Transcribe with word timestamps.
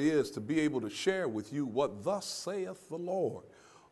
it 0.00 0.06
is 0.06 0.30
to 0.32 0.40
be 0.40 0.60
able 0.60 0.80
to 0.80 0.90
share 0.90 1.28
with 1.28 1.52
you 1.52 1.66
what 1.66 2.02
thus 2.02 2.26
saith 2.26 2.88
the 2.88 2.96
Lord 2.96 3.44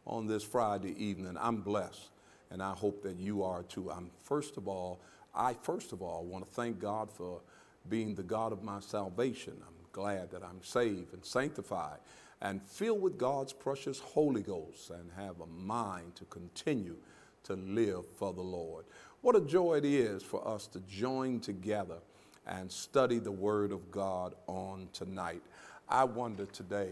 on 0.06 0.26
this 0.26 0.42
Friday 0.42 0.94
evening. 1.02 1.36
I'm 1.38 1.58
blessed, 1.58 2.08
and 2.50 2.62
I 2.62 2.72
hope 2.72 3.02
that 3.02 3.18
you 3.18 3.42
are 3.42 3.62
too. 3.62 3.90
I'm 3.90 4.10
first 4.24 4.56
of 4.56 4.68
all, 4.68 5.00
I 5.34 5.54
first 5.62 5.92
of 5.92 6.00
all 6.00 6.24
want 6.24 6.46
to 6.46 6.50
thank 6.54 6.80
God 6.80 7.10
for 7.10 7.42
being 7.88 8.14
the 8.14 8.22
God 8.22 8.52
of 8.52 8.62
my 8.62 8.80
salvation. 8.80 9.54
I'm 9.60 9.74
glad 9.92 10.30
that 10.30 10.42
I'm 10.42 10.62
saved 10.62 11.12
and 11.12 11.24
sanctified 11.24 11.98
and 12.40 12.62
filled 12.62 13.02
with 13.02 13.18
God's 13.18 13.52
precious 13.52 13.98
Holy 13.98 14.42
Ghost 14.42 14.90
and 14.90 15.10
have 15.16 15.40
a 15.40 15.46
mind 15.46 16.14
to 16.16 16.24
continue 16.26 16.96
to 17.44 17.54
live 17.54 18.06
for 18.16 18.32
the 18.32 18.42
Lord. 18.42 18.84
What 19.20 19.36
a 19.36 19.40
joy 19.40 19.74
it 19.74 19.84
is 19.84 20.22
for 20.22 20.46
us 20.46 20.66
to 20.68 20.80
join 20.80 21.40
together 21.40 21.98
and 22.46 22.70
study 22.70 23.18
the 23.18 23.32
Word 23.32 23.72
of 23.72 23.90
God 23.90 24.34
on 24.46 24.88
tonight. 24.92 25.42
I 25.90 26.04
wonder 26.04 26.44
today, 26.44 26.90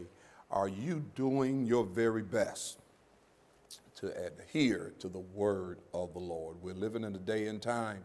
are 0.51 0.69
you 0.69 1.05
doing 1.15 1.67
your 1.67 1.85
very 1.85 2.23
best 2.23 2.79
to 3.97 4.07
adhere 4.25 4.95
to 5.01 5.09
the 5.09 5.21
Word 5.21 5.81
of 5.93 6.15
the 6.15 6.19
Lord? 6.19 6.57
We're 6.63 6.73
living 6.73 7.05
in 7.05 7.15
a 7.15 7.19
day 7.19 7.49
and 7.49 7.61
time 7.61 8.05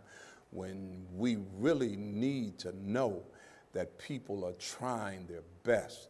when 0.52 1.06
we 1.16 1.38
really 1.58 1.96
need 1.96 2.60
to 2.60 2.74
know 2.86 3.24
that 3.72 3.98
people 4.00 4.44
are 4.44 4.54
trying 4.54 5.28
their 5.28 5.44
best 5.64 6.10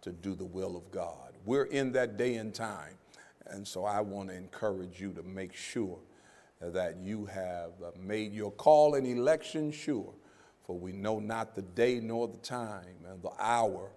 to 0.00 0.10
do 0.10 0.34
the 0.34 0.44
will 0.44 0.74
of 0.74 0.90
God. 0.90 1.32
We're 1.44 1.64
in 1.64 1.92
that 1.92 2.16
day 2.16 2.36
and 2.36 2.54
time. 2.54 2.94
And 3.46 3.68
so 3.68 3.84
I 3.84 4.00
want 4.00 4.30
to 4.30 4.34
encourage 4.34 5.02
you 5.02 5.12
to 5.12 5.22
make 5.22 5.52
sure 5.52 5.98
that 6.62 6.96
you 6.96 7.26
have 7.26 7.72
uh, 7.84 7.90
made 8.00 8.32
your 8.32 8.52
call 8.52 8.94
and 8.94 9.06
election 9.06 9.70
sure. 9.70 10.14
For 10.66 10.78
we 10.78 10.92
know 10.92 11.18
not 11.18 11.54
the 11.54 11.60
day 11.60 12.00
nor 12.00 12.26
the 12.26 12.38
time 12.38 12.96
and 13.06 13.22
the 13.22 13.32
hour 13.38 13.90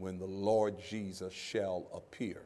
when 0.00 0.18
the 0.18 0.26
Lord 0.26 0.76
Jesus 0.80 1.32
shall 1.32 1.86
appear. 1.94 2.42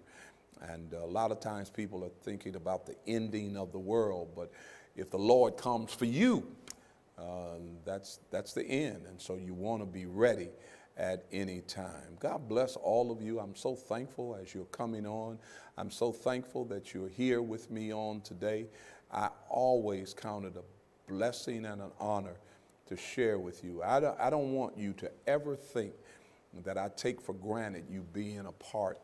And 0.61 0.93
a 0.93 1.07
lot 1.07 1.31
of 1.31 1.41
times 1.41 1.71
people 1.71 2.05
are 2.05 2.13
thinking 2.23 2.57
about 2.57 2.87
the 2.87 2.97
ending 3.07 3.57
of 3.57 3.73
the 3.73 3.79
world, 3.79 4.31
but 4.35 4.51
if 4.97 5.11
the 5.11 5.19
Lord 5.19 5.57
comes 5.57 5.93
for 5.93 6.05
you, 6.05 6.47
uh, 7.19 7.59
that's, 7.85 8.19
that's 8.31 8.53
the 8.53 8.65
end. 8.65 9.07
And 9.09 9.21
so 9.21 9.37
you 9.37 9.55
want 9.55 9.83
to 9.83 9.87
be 9.87 10.07
ready 10.07 10.49
at 10.97 11.25
any 11.33 11.61
time. 11.63 12.17
God 12.21 12.49
bless 12.49 12.77
all 12.77 13.11
of 13.11 13.21
you. 13.21 13.41
I'm 13.41 13.55
so 13.55 13.75
thankful 13.75 14.39
as 14.41 14.55
you're 14.55 14.65
coming 14.67 15.07
on. 15.07 15.39
I'm 15.77 15.91
so 15.91 16.13
thankful 16.13 16.65
that 16.67 16.95
you're 16.95 17.09
here 17.09 17.43
with 17.43 17.71
me 17.71 17.93
on 17.93 18.21
today. 18.21 18.67
I 19.13 19.29
always 19.49 20.15
count 20.15 20.45
it 20.45 20.55
a 20.57 21.11
blessing 21.11 21.67
and 21.67 21.83
an 21.83 21.91
honor 22.01 22.37
to 22.87 22.97
share 22.97 23.39
with 23.39 23.65
you. 23.65 23.83
I 23.83 24.01
don't, 24.01 24.19
I 24.21 24.31
don't 24.31 24.53
want 24.53 24.77
you 24.77 24.93
to 24.95 25.11
ever 25.27 25.57
think 25.57 25.93
that 26.63 26.79
I 26.79 26.89
take 26.97 27.21
for 27.21 27.35
granted 27.35 27.85
you 27.91 28.07
being 28.13 28.47
a 28.47 28.53
part 28.53 29.01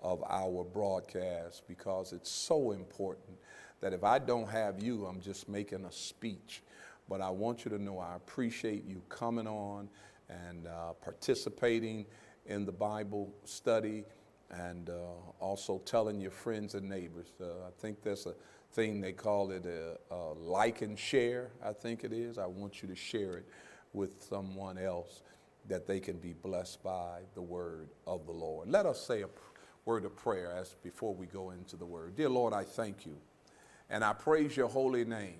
of 0.00 0.22
our 0.28 0.64
broadcast 0.64 1.66
because 1.68 2.12
it's 2.12 2.30
so 2.30 2.72
important 2.72 3.36
that 3.80 3.92
if 3.92 4.04
I 4.04 4.18
don't 4.18 4.48
have 4.48 4.82
you, 4.82 5.06
I'm 5.06 5.20
just 5.20 5.48
making 5.48 5.84
a 5.84 5.92
speech. 5.92 6.62
But 7.08 7.20
I 7.20 7.30
want 7.30 7.64
you 7.64 7.70
to 7.72 7.82
know 7.82 7.98
I 7.98 8.16
appreciate 8.16 8.84
you 8.84 9.02
coming 9.08 9.46
on 9.46 9.88
and 10.28 10.66
uh, 10.66 10.92
participating 11.02 12.06
in 12.46 12.64
the 12.64 12.72
Bible 12.72 13.34
study 13.44 14.04
and 14.50 14.90
uh, 14.90 14.94
also 15.38 15.78
telling 15.84 16.20
your 16.20 16.30
friends 16.30 16.74
and 16.74 16.88
neighbors. 16.88 17.32
Uh, 17.40 17.66
I 17.66 17.70
think 17.78 18.02
there's 18.02 18.26
a 18.26 18.34
thing 18.72 19.00
they 19.00 19.12
call 19.12 19.50
it 19.50 19.66
a, 19.66 19.98
a, 20.14 20.32
like 20.34 20.82
and 20.82 20.98
share, 20.98 21.50
I 21.64 21.72
think 21.72 22.04
it 22.04 22.12
is. 22.12 22.38
I 22.38 22.46
want 22.46 22.82
you 22.82 22.88
to 22.88 22.96
share 22.96 23.36
it 23.36 23.46
with 23.92 24.22
someone 24.22 24.78
else 24.78 25.22
that 25.68 25.86
they 25.86 26.00
can 26.00 26.16
be 26.16 26.32
blessed 26.32 26.82
by 26.82 27.20
the 27.34 27.42
word 27.42 27.88
of 28.06 28.26
the 28.26 28.32
Lord. 28.32 28.68
Let 28.68 28.86
us 28.86 29.04
say 29.04 29.22
a 29.22 29.28
word 29.84 30.04
of 30.04 30.16
prayer 30.16 30.52
as 30.52 30.74
before 30.82 31.14
we 31.14 31.26
go 31.26 31.50
into 31.50 31.76
the 31.76 31.84
word. 31.84 32.16
Dear 32.16 32.28
Lord, 32.28 32.52
I 32.52 32.64
thank 32.64 33.06
you 33.06 33.16
and 33.88 34.04
I 34.04 34.12
praise 34.12 34.56
your 34.56 34.68
holy 34.68 35.04
name 35.04 35.38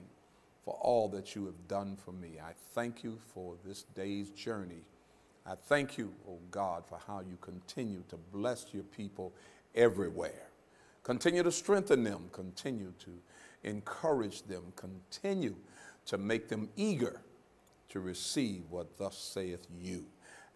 for 0.64 0.74
all 0.74 1.08
that 1.08 1.34
you 1.34 1.46
have 1.46 1.68
done 1.68 1.96
for 1.96 2.12
me. 2.12 2.38
I 2.42 2.52
thank 2.74 3.02
you 3.02 3.18
for 3.32 3.56
this 3.64 3.84
day's 3.94 4.30
journey. 4.30 4.82
I 5.46 5.54
thank 5.54 5.96
you, 5.96 6.12
oh 6.28 6.38
God, 6.50 6.84
for 6.86 6.98
how 7.06 7.20
you 7.20 7.38
continue 7.40 8.02
to 8.08 8.16
bless 8.32 8.66
your 8.72 8.82
people 8.84 9.32
everywhere. 9.74 10.48
Continue 11.02 11.42
to 11.42 11.52
strengthen 11.52 12.04
them, 12.04 12.28
continue 12.32 12.92
to 13.00 13.10
encourage 13.64 14.42
them, 14.42 14.64
continue 14.76 15.56
to 16.06 16.18
make 16.18 16.48
them 16.48 16.68
eager 16.76 17.20
to 17.88 18.00
receive 18.00 18.62
what 18.70 18.98
thus 18.98 19.16
saith 19.16 19.66
you. 19.80 20.04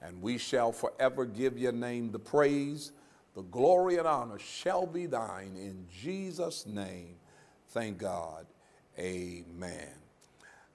And 0.04 0.20
we 0.20 0.36
shall 0.36 0.70
forever 0.70 1.24
give 1.24 1.56
your 1.56 1.72
name 1.72 2.12
the 2.12 2.18
praise, 2.18 2.92
the 3.34 3.40
glory 3.42 3.96
and 3.96 4.06
honor 4.06 4.38
shall 4.38 4.86
be 4.86 5.06
thine 5.06 5.56
in 5.56 5.86
Jesus' 5.90 6.66
name. 6.66 7.16
Thank 7.70 7.96
God. 7.98 8.44
Amen. 8.98 9.88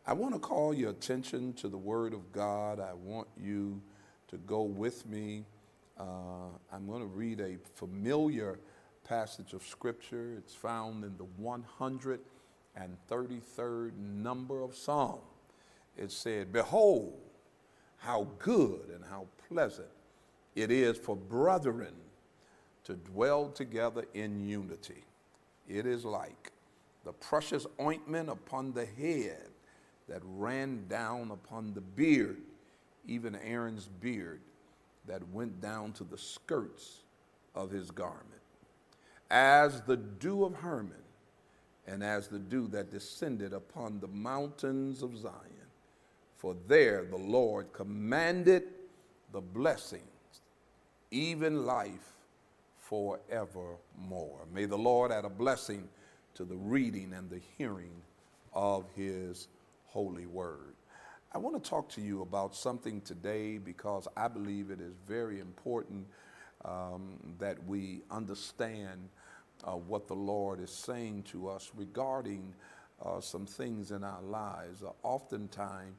I 0.06 0.13
want 0.13 0.34
to 0.34 0.39
call 0.39 0.73
your 0.73 0.89
attention 0.89 1.53
to 1.53 1.68
the 1.68 1.78
Word 1.78 2.13
of 2.13 2.31
God. 2.31 2.79
I 2.79 2.94
want 2.94 3.28
you 3.38 3.81
to 4.29 4.38
go 4.38 4.63
with 4.63 5.06
me. 5.06 5.45
Uh, 6.00 6.47
I'm 6.73 6.88
going 6.88 7.01
to 7.01 7.07
read 7.07 7.39
a 7.39 7.57
familiar 7.75 8.59
passage 9.03 9.53
of 9.53 9.62
Scripture. 9.63 10.34
It's 10.38 10.56
found 10.56 11.03
in 11.03 11.16
the 11.18 11.28
133rd 11.39 13.97
number 13.97 14.63
of 14.63 14.75
Psalm. 14.75 15.19
It 15.95 16.12
said, 16.12 16.51
Behold, 16.51 17.28
how 18.00 18.28
good 18.40 18.90
and 18.94 19.04
how 19.10 19.28
pleasant 19.48 19.88
it 20.56 20.72
is 20.72 20.98
for 20.98 21.16
brethren 21.16 21.94
to 22.84 22.96
dwell 22.96 23.50
together 23.50 24.06
in 24.14 24.48
unity. 24.48 25.04
It 25.68 25.86
is 25.86 26.06
like 26.06 26.52
the 27.06 27.14
precious 27.14 27.66
ointment 27.80 28.30
upon 28.30 28.74
the 28.74 28.86
head 28.86 29.50
that 30.08 30.22
ran 30.24 30.88
down 30.88 31.32
upon 31.32 31.74
the 31.74 31.82
beard, 31.82 32.42
even 33.06 33.36
Aaron's 33.36 33.88
beard 34.02 34.42
that 35.06 35.28
went 35.30 35.62
down 35.62 35.94
to 35.94 36.04
the 36.04 36.18
skirts 36.18 37.04
of 37.54 37.70
his 37.70 37.92
garment. 37.92 38.26
As 39.30 39.81
the 39.81 39.98
dew 39.98 40.44
of 40.44 40.56
Hermon, 40.56 40.94
and 41.88 42.04
as 42.04 42.28
the 42.28 42.40
dew 42.40 42.68
that 42.68 42.92
descended 42.92 43.54
upon 43.54 44.00
the 44.00 44.08
mountains 44.08 45.02
of 45.02 45.18
Zion. 45.18 45.59
For 46.39 46.55
there 46.67 47.03
the 47.03 47.17
Lord 47.17 47.73
commanded 47.73 48.63
the 49.33 49.41
blessings, 49.41 50.03
even 51.11 51.66
life 51.66 52.13
forevermore. 52.77 54.47
May 54.53 54.63
the 54.63 54.77
Lord 54.77 55.11
add 55.11 55.25
a 55.25 55.29
blessing 55.29 55.89
to 56.35 56.45
the 56.45 56.55
reading 56.55 57.11
and 57.13 57.29
the 57.29 57.41
hearing 57.57 57.91
of 58.53 58.85
his 58.95 59.50
holy 59.88 60.27
word. 60.27 60.75
I 61.33 61.39
want 61.39 61.61
to 61.61 61.69
talk 61.69 61.89
to 61.89 62.01
you 62.01 62.22
about 62.22 62.56
something 62.56 63.01
today 63.01 63.57
because 63.57 64.07
I 64.16 64.29
believe 64.29 64.71
it 64.71 64.79
is 64.79 64.94
very 65.06 65.41
important 65.41 66.07
um, 66.63 67.17
that 67.38 67.61
we 67.67 68.00
understand 68.09 69.09
uh, 69.66 69.71
what 69.71 70.07
the 70.07 70.16
Lord 70.16 70.61
is 70.61 70.71
saying 70.71 71.23
to 71.31 71.50
us 71.50 71.69
regarding 71.75 72.53
uh, 73.03 73.19
some 73.19 73.45
things 73.45 73.91
in 73.91 74.06
our 74.06 74.21
lives. 74.21 74.83
Uh, 74.83 74.91
oftentimes, 75.03 75.97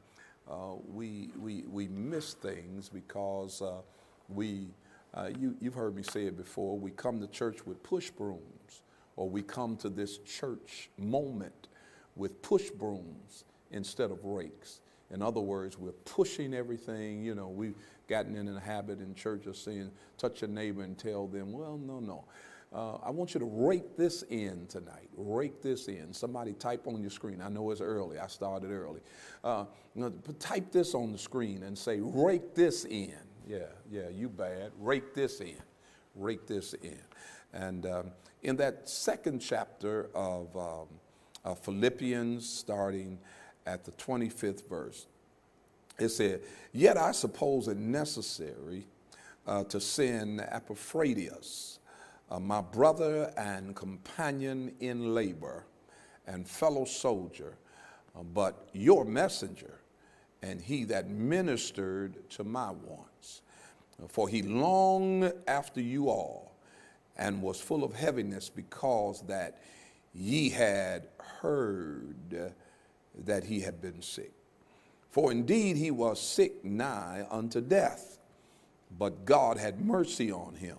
we, 0.88 1.30
we, 1.38 1.64
we 1.68 1.88
miss 1.88 2.34
things 2.34 2.88
because 2.88 3.62
uh, 3.62 3.80
we, 4.28 4.68
uh, 5.14 5.30
you, 5.38 5.56
you've 5.60 5.74
heard 5.74 5.94
me 5.94 6.02
say 6.02 6.26
it 6.26 6.36
before, 6.36 6.78
we 6.78 6.90
come 6.90 7.20
to 7.20 7.26
church 7.26 7.66
with 7.66 7.82
push 7.82 8.10
brooms 8.10 8.82
or 9.16 9.28
we 9.28 9.42
come 9.42 9.76
to 9.76 9.88
this 9.88 10.18
church 10.18 10.90
moment 10.98 11.68
with 12.16 12.42
push 12.42 12.70
brooms 12.70 13.44
instead 13.70 14.10
of 14.10 14.24
rakes. 14.24 14.80
In 15.12 15.22
other 15.22 15.40
words, 15.40 15.78
we're 15.78 15.92
pushing 15.92 16.54
everything. 16.54 17.24
You 17.24 17.34
know, 17.34 17.48
we've 17.48 17.74
gotten 18.08 18.36
in 18.36 18.48
a 18.48 18.60
habit 18.60 19.00
in 19.00 19.14
church 19.14 19.46
of 19.46 19.56
saying, 19.56 19.90
touch 20.18 20.42
your 20.42 20.50
neighbor 20.50 20.82
and 20.82 20.96
tell 20.96 21.26
them, 21.26 21.52
well, 21.52 21.78
no, 21.78 22.00
no. 22.00 22.25
Uh, 22.72 22.99
I 23.02 23.11
want 23.11 23.34
you 23.34 23.40
to 23.40 23.46
rake 23.46 23.96
this 23.96 24.22
in 24.22 24.67
tonight. 24.69 25.08
Rake 25.17 25.61
this 25.61 25.88
in. 25.88 26.12
Somebody 26.12 26.52
type 26.52 26.87
on 26.87 27.00
your 27.00 27.11
screen. 27.11 27.40
I 27.43 27.49
know 27.49 27.70
it's 27.70 27.81
early. 27.81 28.19
I 28.19 28.28
started 28.28 28.70
early. 28.70 29.00
Uh, 29.43 29.64
you 29.94 30.02
know, 30.02 30.11
type 30.38 30.70
this 30.70 30.94
on 30.94 31.11
the 31.11 31.19
screen 31.19 31.64
and 31.64 31.76
say, 31.76 31.99
rake 32.00 32.55
this 32.55 32.84
in. 32.84 33.19
Yeah, 33.49 33.67
yeah, 33.90 34.08
you 34.08 34.28
bad. 34.28 34.70
Rake 34.78 35.14
this 35.14 35.40
in. 35.40 35.56
Rake 36.14 36.46
this 36.46 36.75
in. 36.75 37.00
And 37.52 37.87
um, 37.87 38.11
in 38.43 38.55
that 38.56 38.88
second 38.88 39.40
chapter 39.40 40.08
of, 40.14 40.56
um, 40.56 40.87
of 41.44 41.58
Philippians, 41.58 42.49
starting 42.49 43.19
at 43.67 43.84
the 43.84 43.90
25th 43.93 44.69
verse, 44.69 45.06
it 45.99 46.11
said, 46.11 46.43
Yet 46.72 46.96
I 46.96 47.11
suppose 47.11 47.67
it 47.67 47.76
necessary 47.76 48.87
uh, 49.44 49.64
to 49.64 49.81
send 49.81 50.40
Epaphroditus, 50.40 51.80
uh, 52.31 52.38
my 52.38 52.61
brother 52.61 53.32
and 53.37 53.75
companion 53.75 54.73
in 54.81 55.15
labor 55.15 55.67
and 56.27 56.47
fellow 56.47 56.85
soldier, 56.85 57.56
uh, 58.17 58.23
but 58.23 58.69
your 58.73 59.05
messenger, 59.05 59.81
and 60.43 60.61
he 60.61 60.85
that 60.85 61.09
ministered 61.09 62.29
to 62.31 62.44
my 62.44 62.71
wants. 62.71 63.43
For 64.09 64.29
he 64.29 64.43
longed 64.43 65.32
after 65.47 65.81
you 65.81 66.09
all 66.09 66.56
and 67.17 67.43
was 67.43 67.61
full 67.61 67.85
of 67.85 67.94
heaviness 67.94 68.49
because 68.49 69.23
that 69.23 69.61
ye 70.15 70.49
had 70.49 71.09
heard 71.19 72.55
that 73.27 73.44
he 73.44 73.61
had 73.61 73.81
been 73.82 74.00
sick. 74.00 74.32
For 75.11 75.32
indeed 75.32 75.77
he 75.77 75.91
was 75.91 76.21
sick 76.21 76.65
nigh 76.65 77.27
unto 77.31 77.61
death, 77.61 78.19
but 78.97 79.25
God 79.25 79.59
had 79.59 79.85
mercy 79.85 80.31
on 80.32 80.55
him, 80.55 80.77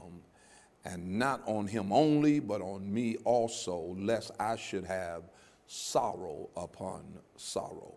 and 0.85 1.19
not 1.19 1.41
on 1.45 1.67
him 1.67 1.91
only, 1.91 2.39
but 2.39 2.61
on 2.61 2.91
me 2.91 3.17
also, 3.23 3.95
lest 3.97 4.31
I 4.39 4.55
should 4.55 4.85
have 4.85 5.23
sorrow 5.67 6.49
upon 6.57 7.05
sorrow. 7.35 7.95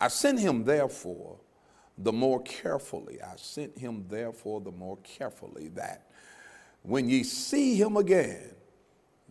I 0.00 0.08
sent 0.08 0.38
him 0.38 0.64
therefore 0.64 1.38
the 1.98 2.12
more 2.12 2.42
carefully. 2.42 3.20
I 3.22 3.36
sent 3.36 3.78
him 3.78 4.06
therefore 4.08 4.60
the 4.60 4.72
more 4.72 4.98
carefully 5.02 5.68
that 5.68 6.06
when 6.82 7.08
ye 7.08 7.22
see 7.22 7.76
him 7.76 7.96
again, 7.96 8.50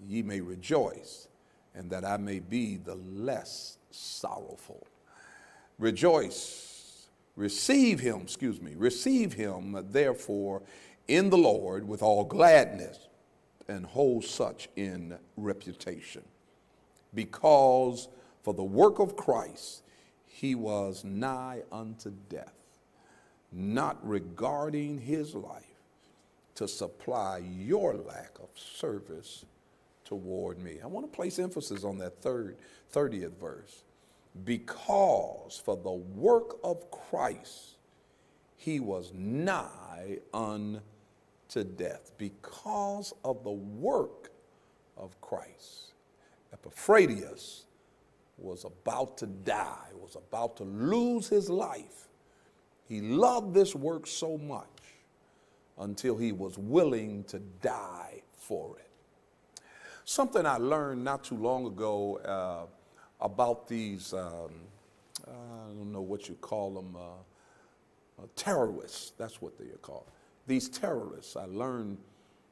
ye 0.08 0.22
may 0.22 0.42
rejoice, 0.42 1.28
and 1.76 1.90
that 1.92 2.04
I 2.04 2.18
may 2.18 2.40
be 2.40 2.78
the 2.78 2.96
less 2.96 3.78
sorrowful. 3.92 4.88
Rejoice, 5.78 7.08
receive 7.36 8.00
him, 8.00 8.22
excuse 8.22 8.62
me, 8.62 8.74
receive 8.76 9.34
him 9.34 9.86
therefore 9.90 10.64
in 11.08 11.30
the 11.30 11.38
Lord 11.38 11.88
with 11.88 12.02
all 12.02 12.24
gladness 12.24 13.08
and 13.68 13.86
hold 13.86 14.24
such 14.24 14.70
in 14.76 15.18
reputation. 15.38 16.24
Because 17.14 18.08
for 18.44 18.54
the 18.54 18.64
work 18.64 19.00
of 19.00 19.16
Christ 19.16 19.84
he 20.26 20.56
was 20.56 21.04
nigh 21.04 21.62
unto 21.72 22.12
death, 22.30 22.54
not 23.52 23.98
regarding 24.08 25.00
his 25.00 25.36
life 25.36 25.64
to 26.56 26.68
supply 26.68 27.38
your 27.38 27.96
lack 27.96 28.32
of 28.42 28.50
service 28.56 29.46
toward 30.06 30.60
me. 30.60 30.80
I 30.84 30.88
want 30.88 31.10
to 31.10 31.16
place 31.16 31.40
emphasis 31.40 31.84
on 31.84 31.98
that 32.00 32.22
third, 32.22 32.58
30th 32.94 33.40
verse. 33.40 33.84
Because 34.44 35.62
for 35.64 35.78
the 35.78 35.92
work 35.92 36.58
of 36.64 36.90
Christ, 36.90 37.76
he 38.58 38.80
was 38.80 39.12
nigh 39.14 40.18
unto 40.34 40.82
death. 41.62 42.14
Because 42.18 43.14
of 43.26 43.44
the 43.44 43.52
work 43.52 44.32
of 44.96 45.20
Christ. 45.20 45.94
Epaphroditus 46.54 47.66
was 48.38 48.64
about 48.64 49.18
to 49.18 49.26
die, 49.26 49.90
was 50.02 50.16
about 50.16 50.56
to 50.58 50.64
lose 50.64 51.28
his 51.28 51.50
life. 51.50 52.08
He 52.88 53.02
loved 53.02 53.54
this 53.54 53.76
work 53.76 54.08
so 54.08 54.38
much 54.38 54.68
until 55.78 56.18
he 56.18 56.32
was 56.32 56.58
willing 56.58 57.24
to 57.26 57.40
die 57.62 58.22
for 58.38 58.78
it. 58.78 58.90
Something 60.06 60.46
I 60.46 60.58
learned 60.58 61.04
not 61.04 61.24
too 61.24 61.38
long 61.38 61.66
ago 61.66 62.18
uh, 62.18 62.66
about 63.24 63.68
these, 63.68 64.14
um, 64.14 64.52
I 65.26 65.68
don't 65.68 65.92
know 65.92 66.02
what 66.02 66.28
you 66.28 66.36
call 66.36 66.74
them, 66.74 66.96
uh, 66.96 68.22
uh, 68.22 68.28
terrorists, 68.36 69.14
that's 69.18 69.42
what 69.42 69.58
they 69.58 69.66
are 69.66 69.80
called. 69.82 70.06
These 70.48 70.70
terrorists, 70.70 71.36
I 71.36 71.46
learned 71.46 71.98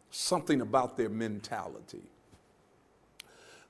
something 0.09 0.61
about 0.61 0.97
their 0.97 1.09
mentality. 1.09 2.03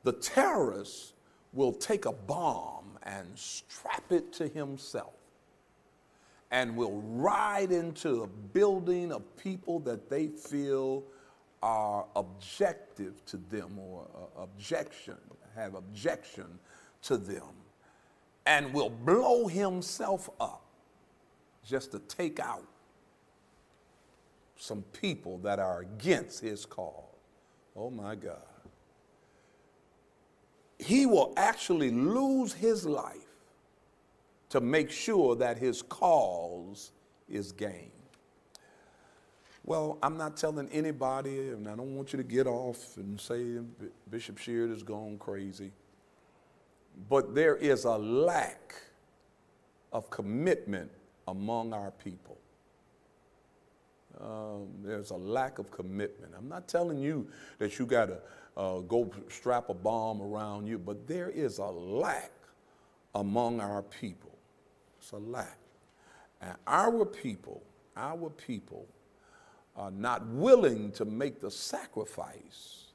The 0.04 0.14
terrorists 0.14 1.14
will 1.54 1.74
take 1.74 2.06
a 2.06 2.12
bomb 2.12 2.98
and 3.04 3.28
strap 3.36 4.12
it 4.12 4.32
to 4.34 4.48
himself 4.48 5.14
and 6.52 6.76
will 6.76 7.02
ride 7.02 7.72
into 7.72 8.24
a 8.24 8.28
building 8.28 9.12
of 9.12 9.38
people 9.38 9.80
that 9.80 10.10
they 10.10 10.28
feel 10.28 11.04
are 11.64 12.06
objective 12.16 13.24
to 13.26 13.38
them 13.50 13.78
or 13.80 14.08
uh, 14.16 14.44
objection, 14.44 15.18
have 15.56 15.76
objection 15.76 16.48
to 17.04 17.18
them, 17.18 17.54
and 18.46 18.74
will 18.74 18.90
blow 18.90 19.48
himself 19.48 20.30
up 20.40 20.64
just 21.64 21.92
to 21.92 22.00
take 22.00 22.40
out 22.40 22.66
some 24.62 24.84
people 24.94 25.40
that 25.40 25.58
are 25.58 25.80
against 25.80 26.40
his 26.40 26.68
cause. 26.68 26.94
Oh 27.76 27.90
my 27.90 28.14
God. 28.14 28.38
He 30.78 31.08
will 31.08 31.34
actually 31.36 31.90
lose 31.90 32.54
his 32.54 32.86
life 32.86 33.16
to 34.50 34.62
make 34.62 34.92
sure 34.92 35.36
that 35.38 35.58
his 35.58 35.82
cause 35.82 36.92
is 37.28 37.52
gained. 37.52 37.90
Well, 39.64 39.98
I'm 40.04 40.16
not 40.16 40.38
telling 40.38 40.70
anybody, 40.70 41.50
and 41.50 41.68
I 41.68 41.76
don't 41.76 41.96
want 41.96 42.14
you 42.14 42.18
to 42.18 42.24
get 42.24 42.46
off 42.46 42.98
and 42.98 43.20
say 43.20 43.58
Bishop 44.12 44.38
Sheard 44.38 44.70
has 44.70 44.84
gone 44.84 45.18
crazy. 45.18 45.72
But 47.10 47.34
there 47.34 47.56
is 47.56 47.86
a 47.86 47.98
lack 47.98 48.76
of 49.92 50.12
commitment 50.12 50.92
among 51.28 51.74
our 51.74 51.90
people. 51.90 52.38
Um, 54.20 54.68
there's 54.84 55.12
a 55.12 55.16
lack 55.16 55.60
of 55.60 55.72
commitment. 55.72 56.34
I'm 56.38 56.50
not 56.50 56.68
telling 56.68 56.98
you 56.98 57.28
that 57.60 57.80
you 57.80 57.86
got 57.86 58.08
to 58.08 58.20
uh, 58.58 58.80
go 58.80 59.12
strap 59.30 59.70
a 59.70 59.74
bomb 59.74 60.22
around 60.22 60.68
you, 60.68 60.78
but 60.78 61.08
there 61.08 61.30
is 61.30 61.58
a 61.58 61.66
lack 61.66 62.32
among 63.16 63.60
our 63.60 63.82
people. 63.82 64.38
It's 65.00 65.12
a 65.12 65.18
lack. 65.18 65.58
And 66.42 66.56
our 66.68 67.06
people, 67.06 67.64
our 67.96 68.30
people 68.30 68.88
are 69.76 69.92
not 69.92 70.26
willing 70.28 70.92
to 70.92 71.06
make 71.06 71.40
the 71.40 71.52
sacrifice 71.52 72.86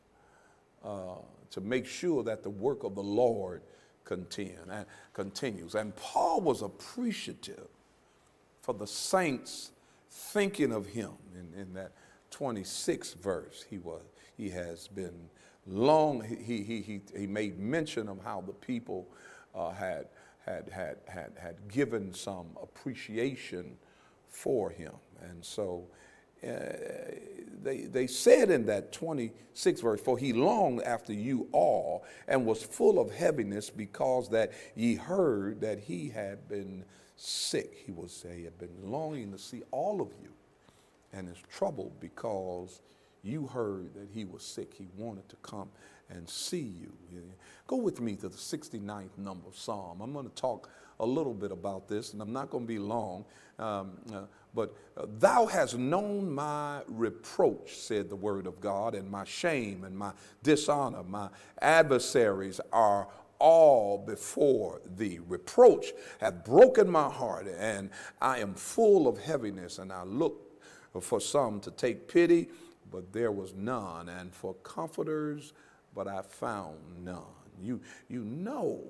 uh, 0.84 1.16
to 1.50 1.60
make 1.60 1.86
sure 1.86 2.22
that 2.22 2.42
the 2.42 2.50
work 2.50 2.84
of 2.84 2.94
the 2.94 3.02
Lord 3.02 3.62
continue, 4.04 4.56
and 4.70 4.86
continues. 5.12 5.74
And 5.74 5.94
Paul 5.96 6.40
was 6.40 6.62
appreciative 6.62 7.68
for 8.62 8.74
the 8.74 8.86
saints 8.86 9.72
thinking 10.16 10.72
of 10.72 10.86
him 10.86 11.12
in, 11.34 11.60
in 11.60 11.74
that 11.74 11.92
26th 12.30 13.16
verse. 13.16 13.64
He 13.68 13.78
was 13.78 14.02
he 14.36 14.50
has 14.50 14.88
been 14.88 15.30
long 15.66 16.22
he, 16.22 16.62
he, 16.62 16.80
he, 16.80 17.00
he 17.16 17.26
made 17.26 17.58
mention 17.58 18.08
of 18.08 18.22
how 18.22 18.42
the 18.46 18.52
people 18.52 19.08
uh, 19.54 19.70
had 19.70 20.06
had, 20.46 20.68
had, 20.70 20.96
had, 21.08 21.32
had 21.36 21.56
given 21.68 22.14
some 22.14 22.46
appreciation 22.62 23.76
for 24.28 24.70
him. 24.70 24.92
And 25.20 25.44
so 25.44 25.88
uh, 26.46 26.48
they, 27.62 27.82
they 27.82 28.06
said 28.06 28.50
in 28.50 28.66
that 28.66 28.92
26th 28.92 29.82
verse, 29.82 30.00
For 30.00 30.16
he 30.16 30.32
longed 30.32 30.82
after 30.82 31.12
you 31.12 31.48
all 31.52 32.04
and 32.28 32.46
was 32.46 32.62
full 32.62 33.00
of 33.00 33.10
heaviness 33.10 33.70
because 33.70 34.28
that 34.30 34.52
ye 34.76 34.94
heard 34.94 35.60
that 35.62 35.80
he 35.80 36.08
had 36.08 36.48
been 36.48 36.84
sick. 37.16 37.82
He 37.84 37.92
was 37.92 38.24
he 38.34 38.44
had 38.44 38.58
been 38.58 38.76
longing 38.82 39.32
to 39.32 39.38
see 39.38 39.62
all 39.70 40.00
of 40.00 40.08
you 40.22 40.30
and 41.12 41.28
is 41.28 41.42
troubled 41.50 41.92
because 42.00 42.80
you 43.22 43.46
heard 43.46 43.94
that 43.94 44.08
he 44.14 44.24
was 44.24 44.42
sick. 44.42 44.72
He 44.74 44.86
wanted 44.96 45.28
to 45.30 45.36
come 45.36 45.68
and 46.10 46.28
see 46.28 46.72
you. 46.80 46.92
Go 47.66 47.76
with 47.76 48.00
me 48.00 48.14
to 48.16 48.28
the 48.28 48.36
69th 48.36 49.18
number 49.18 49.48
of 49.48 49.56
Psalm. 49.56 50.00
I'm 50.00 50.12
going 50.12 50.28
to 50.28 50.34
talk 50.34 50.70
a 51.00 51.06
little 51.06 51.34
bit 51.34 51.50
about 51.50 51.88
this, 51.88 52.12
and 52.12 52.22
I'm 52.22 52.32
not 52.32 52.50
going 52.50 52.64
to 52.64 52.68
be 52.68 52.78
long. 52.78 53.24
Um, 53.58 53.92
uh, 54.12 54.22
but 54.54 54.74
uh, 54.96 55.06
thou 55.18 55.46
hast 55.46 55.76
known 55.76 56.30
my 56.30 56.80
reproach, 56.86 57.76
said 57.76 58.08
the 58.08 58.16
word 58.16 58.46
of 58.46 58.60
God, 58.60 58.94
and 58.94 59.10
my 59.10 59.24
shame 59.24 59.84
and 59.84 59.96
my 59.96 60.12
dishonor. 60.42 61.02
My 61.02 61.28
adversaries 61.60 62.60
are 62.72 63.08
all 63.38 63.98
before 63.98 64.80
thee. 64.96 65.20
Reproach 65.26 65.92
hath 66.20 66.44
broken 66.44 66.88
my 66.88 67.08
heart, 67.08 67.46
and 67.58 67.90
I 68.20 68.38
am 68.38 68.54
full 68.54 69.08
of 69.08 69.18
heaviness, 69.18 69.78
and 69.78 69.92
I 69.92 70.04
look 70.04 70.60
for 71.00 71.20
some 71.20 71.60
to 71.60 71.70
take 71.70 72.08
pity, 72.08 72.48
but 72.90 73.12
there 73.12 73.32
was 73.32 73.54
none, 73.54 74.08
and 74.08 74.32
for 74.32 74.54
comforters, 74.54 75.52
but 75.94 76.08
I 76.08 76.22
found 76.22 76.78
none. 77.04 77.22
You, 77.62 77.80
you 78.08 78.22
know, 78.22 78.82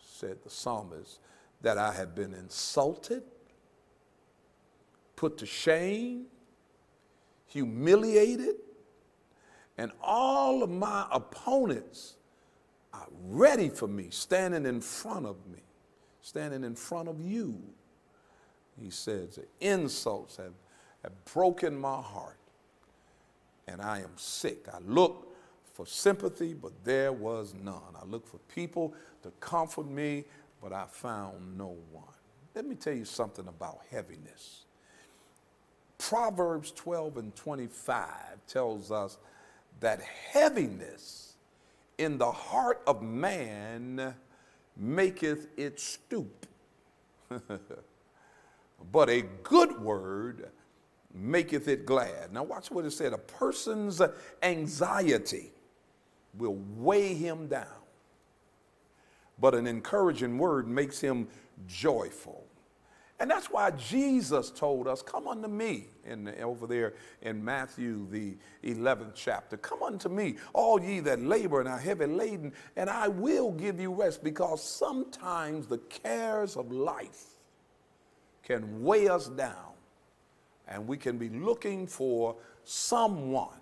said 0.00 0.42
the 0.42 0.50
psalmist, 0.50 1.18
that 1.62 1.78
I 1.78 1.92
have 1.92 2.14
been 2.14 2.34
insulted, 2.34 3.22
put 5.16 5.38
to 5.38 5.46
shame, 5.46 6.26
humiliated, 7.46 8.56
and 9.78 9.92
all 10.02 10.62
of 10.62 10.70
my 10.70 11.06
opponents 11.10 12.14
are 12.92 13.08
ready 13.24 13.68
for 13.68 13.88
me, 13.88 14.08
standing 14.10 14.66
in 14.66 14.80
front 14.80 15.26
of 15.26 15.36
me, 15.46 15.60
standing 16.20 16.64
in 16.64 16.74
front 16.74 17.08
of 17.08 17.20
you. 17.20 17.60
He 18.80 18.90
says, 18.90 19.36
the 19.36 19.46
insults 19.60 20.36
have, 20.36 20.54
have 21.02 21.12
broken 21.32 21.76
my 21.76 22.00
heart, 22.00 22.38
and 23.66 23.80
I 23.80 23.98
am 24.00 24.12
sick. 24.16 24.66
I 24.72 24.78
look 24.86 25.28
for 25.72 25.86
sympathy, 25.86 26.54
but 26.54 26.72
there 26.84 27.12
was 27.12 27.54
none. 27.62 27.80
I 28.00 28.04
looked 28.04 28.28
for 28.28 28.38
people 28.54 28.94
to 29.22 29.30
comfort 29.40 29.88
me, 29.88 30.24
but 30.60 30.72
I 30.72 30.84
found 30.86 31.56
no 31.56 31.76
one. 31.90 32.04
Let 32.54 32.66
me 32.66 32.74
tell 32.74 32.92
you 32.92 33.04
something 33.04 33.48
about 33.48 33.80
heaviness. 33.90 34.64
Proverbs 35.98 36.72
12 36.72 37.16
and 37.16 37.36
25 37.36 38.06
tells 38.46 38.90
us 38.90 39.18
that 39.80 40.00
heaviness 40.00 41.31
in 42.02 42.18
the 42.18 42.30
heart 42.30 42.82
of 42.86 43.02
man 43.02 44.14
maketh 44.76 45.48
it 45.56 45.78
stoop. 45.80 46.46
but 48.92 49.08
a 49.08 49.22
good 49.42 49.80
word 49.80 50.50
maketh 51.14 51.68
it 51.68 51.86
glad. 51.86 52.32
Now, 52.32 52.42
watch 52.42 52.70
what 52.70 52.84
it 52.84 52.90
said 52.90 53.12
a 53.12 53.18
person's 53.18 54.00
anxiety 54.42 55.52
will 56.36 56.58
weigh 56.76 57.14
him 57.14 57.46
down, 57.46 57.66
but 59.38 59.54
an 59.54 59.66
encouraging 59.66 60.38
word 60.38 60.66
makes 60.66 61.00
him 61.00 61.28
joyful. 61.66 62.44
And 63.22 63.30
that's 63.30 63.52
why 63.52 63.70
Jesus 63.70 64.50
told 64.50 64.88
us, 64.88 65.00
Come 65.00 65.28
unto 65.28 65.46
me, 65.46 65.84
in, 66.04 66.26
over 66.42 66.66
there 66.66 66.94
in 67.20 67.44
Matthew, 67.44 68.08
the 68.10 68.36
11th 68.64 69.12
chapter. 69.14 69.56
Come 69.56 69.84
unto 69.84 70.08
me, 70.08 70.38
all 70.52 70.82
ye 70.82 70.98
that 70.98 71.22
labor 71.22 71.60
and 71.60 71.68
are 71.68 71.78
heavy 71.78 72.06
laden, 72.06 72.52
and 72.74 72.90
I 72.90 73.06
will 73.06 73.52
give 73.52 73.78
you 73.78 73.94
rest, 73.94 74.24
because 74.24 74.60
sometimes 74.60 75.68
the 75.68 75.78
cares 75.78 76.56
of 76.56 76.72
life 76.72 77.26
can 78.42 78.82
weigh 78.82 79.06
us 79.06 79.28
down, 79.28 79.70
and 80.66 80.84
we 80.88 80.96
can 80.96 81.16
be 81.16 81.28
looking 81.28 81.86
for 81.86 82.34
someone 82.64 83.60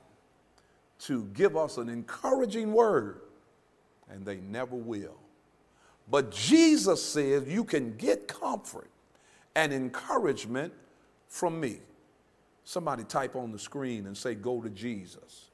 to 1.01 1.25
give 1.35 1.55
us 1.55 1.77
an 1.77 1.91
encouraging 1.91 2.73
word, 2.73 3.21
and 4.09 4.25
they 4.25 4.37
never 4.37 4.75
will. 4.75 5.19
But 6.11 6.31
Jesus 6.31 7.05
says 7.05 7.47
you 7.47 7.63
can 7.63 7.99
get 7.99 8.27
comfort 8.27 8.91
and 9.61 9.75
encouragement 9.75 10.73
from 11.29 11.61
me. 11.61 11.77
Somebody 12.65 13.05
type 13.05 13.37
on 13.37 13.53
the 13.53 13.59
screen 13.59 14.07
and 14.07 14.17
say, 14.17 14.35
Go 14.35 14.63
to 14.63 14.71
Jesus. 14.71 15.51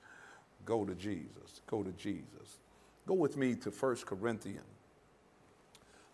Go 0.64 0.84
to 0.84 0.94
Jesus. 0.94 1.60
Go 1.66 1.82
to 1.82 1.90
Jesus. 1.92 2.58
Go 3.06 3.14
with 3.14 3.36
me 3.36 3.54
to 3.56 3.70
1 3.70 3.96
Corinthians, 4.06 4.64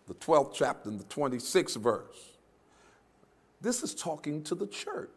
the 0.07 0.15
12th 0.15 0.55
chapter 0.55 0.89
and 0.89 0.99
the 0.99 1.05
26th 1.05 1.77
verse. 1.77 2.37
This 3.61 3.83
is 3.83 3.95
talking 3.95 4.43
to 4.45 4.55
the 4.55 4.67
church. 4.67 5.11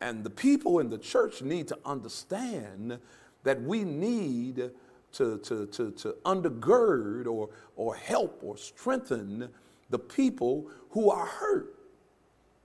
And 0.00 0.22
the 0.22 0.30
people 0.30 0.80
in 0.80 0.90
the 0.90 0.98
church 0.98 1.42
need 1.42 1.68
to 1.68 1.78
understand 1.84 2.98
that 3.44 3.62
we 3.62 3.84
need 3.84 4.70
to, 5.12 5.38
to, 5.38 5.66
to, 5.66 5.90
to 5.92 6.16
undergird 6.24 7.26
or, 7.26 7.48
or 7.76 7.94
help 7.96 8.40
or 8.42 8.56
strengthen 8.56 9.48
the 9.90 9.98
people 9.98 10.70
who 10.90 11.10
are 11.10 11.26
hurt. 11.26 11.74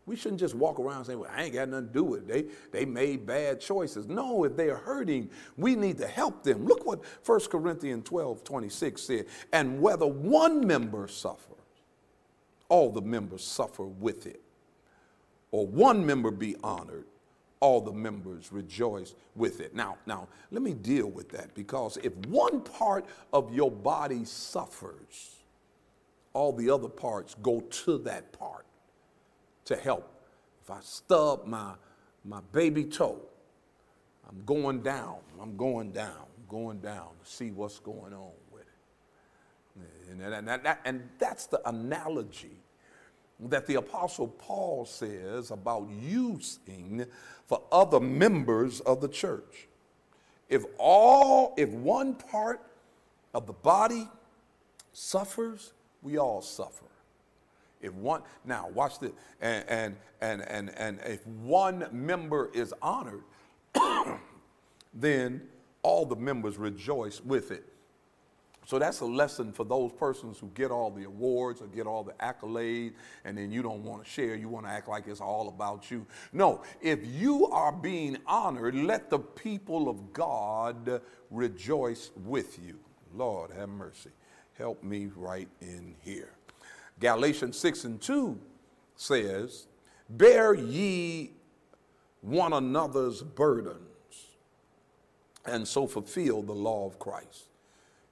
We 0.05 0.15
shouldn't 0.15 0.39
just 0.39 0.55
walk 0.55 0.79
around 0.79 1.05
saying, 1.05 1.19
well, 1.19 1.29
I 1.33 1.43
ain't 1.43 1.53
got 1.53 1.69
nothing 1.69 1.87
to 1.87 1.93
do 1.93 2.03
with 2.03 2.29
it. 2.29 2.51
They, 2.71 2.79
they 2.79 2.85
made 2.85 3.25
bad 3.25 3.61
choices. 3.61 4.07
No, 4.07 4.43
if 4.43 4.55
they 4.55 4.69
are 4.69 4.77
hurting, 4.77 5.29
we 5.57 5.75
need 5.75 5.97
to 5.99 6.07
help 6.07 6.43
them. 6.43 6.65
Look 6.65 6.85
what 6.85 7.01
1 7.25 7.39
Corinthians 7.41 8.07
12, 8.07 8.43
26 8.43 9.01
said. 9.01 9.25
And 9.53 9.79
whether 9.79 10.07
one 10.07 10.65
member 10.65 11.07
suffers, 11.07 11.47
all 12.67 12.91
the 12.91 13.01
members 13.01 13.43
suffer 13.43 13.85
with 13.85 14.25
it. 14.25 14.41
Or 15.51 15.67
one 15.67 16.05
member 16.05 16.31
be 16.31 16.55
honored, 16.63 17.05
all 17.59 17.81
the 17.81 17.91
members 17.91 18.51
rejoice 18.51 19.13
with 19.35 19.59
it. 19.59 19.75
Now, 19.75 19.97
now 20.05 20.27
let 20.49 20.61
me 20.61 20.73
deal 20.73 21.07
with 21.07 21.29
that 21.29 21.53
because 21.53 21.97
if 21.97 22.13
one 22.27 22.61
part 22.61 23.05
of 23.33 23.53
your 23.53 23.69
body 23.69 24.25
suffers, 24.25 25.40
all 26.33 26.53
the 26.53 26.69
other 26.69 26.87
parts 26.87 27.35
go 27.41 27.61
to 27.61 27.97
that 27.99 28.31
part 28.31 28.65
to 29.65 29.75
help. 29.75 30.09
If 30.63 30.71
I 30.71 30.79
stub 30.81 31.45
my, 31.45 31.73
my 32.23 32.41
baby 32.51 32.85
toe, 32.85 33.19
I'm 34.29 34.43
going 34.45 34.81
down, 34.81 35.17
I'm 35.41 35.57
going 35.57 35.91
down, 35.91 36.25
going 36.49 36.79
down 36.79 37.09
to 37.23 37.29
see 37.29 37.51
what's 37.51 37.79
going 37.79 38.13
on 38.13 38.31
with 38.51 38.63
it. 38.63 40.11
And, 40.11 40.21
and, 40.21 40.49
and, 40.49 40.77
and 40.85 41.09
that's 41.19 41.47
the 41.47 41.67
analogy 41.67 42.57
that 43.49 43.65
the 43.65 43.75
Apostle 43.75 44.27
Paul 44.27 44.85
says 44.85 45.51
about 45.51 45.89
using 45.89 47.05
for 47.47 47.61
other 47.71 47.99
members 47.99 48.81
of 48.81 49.01
the 49.01 49.07
church. 49.07 49.67
If 50.47 50.63
all, 50.77 51.53
if 51.57 51.69
one 51.69 52.13
part 52.13 52.61
of 53.33 53.47
the 53.47 53.53
body 53.53 54.07
suffers, 54.93 55.73
we 56.01 56.17
all 56.17 56.41
suffer. 56.41 56.85
If 57.81 57.93
one 57.93 58.21
now 58.45 58.69
watch 58.73 58.99
this, 58.99 59.11
and 59.41 59.65
and 59.67 59.95
and 60.21 60.41
and, 60.47 60.71
and 60.77 60.99
if 61.05 61.25
one 61.27 61.87
member 61.91 62.51
is 62.53 62.73
honored, 62.81 63.23
then 64.93 65.41
all 65.81 66.05
the 66.05 66.15
members 66.15 66.57
rejoice 66.57 67.21
with 67.21 67.51
it. 67.51 67.65
So 68.67 68.77
that's 68.77 68.99
a 68.99 69.05
lesson 69.05 69.51
for 69.51 69.65
those 69.65 69.91
persons 69.91 70.37
who 70.37 70.47
get 70.53 70.69
all 70.69 70.91
the 70.91 71.05
awards 71.05 71.61
or 71.61 71.67
get 71.67 71.87
all 71.87 72.03
the 72.03 72.13
accolades, 72.13 72.93
and 73.25 73.35
then 73.35 73.51
you 73.51 73.63
don't 73.63 73.83
want 73.83 74.03
to 74.03 74.09
share. 74.09 74.35
You 74.35 74.47
want 74.47 74.67
to 74.67 74.71
act 74.71 74.87
like 74.87 75.07
it's 75.07 75.19
all 75.19 75.49
about 75.49 75.89
you. 75.89 76.05
No, 76.31 76.61
if 76.81 76.99
you 77.03 77.47
are 77.47 77.71
being 77.71 78.17
honored, 78.27 78.75
let 78.75 79.09
the 79.09 79.17
people 79.17 79.89
of 79.89 80.13
God 80.13 81.01
rejoice 81.31 82.11
with 82.23 82.59
you. 82.63 82.77
Lord, 83.13 83.51
have 83.51 83.69
mercy 83.69 84.11
help 84.61 84.83
me 84.83 85.09
right 85.15 85.47
in 85.59 85.95
here. 86.01 86.35
Galatians 86.99 87.57
6 87.57 87.85
and 87.85 87.99
2 87.99 88.39
says, 88.95 89.65
Bear 90.07 90.53
ye 90.53 91.31
one 92.21 92.53
another's 92.53 93.23
burdens, 93.23 94.27
and 95.47 95.67
so 95.67 95.87
fulfill 95.87 96.43
the 96.43 96.53
law 96.53 96.85
of 96.85 96.99
Christ. 96.99 97.47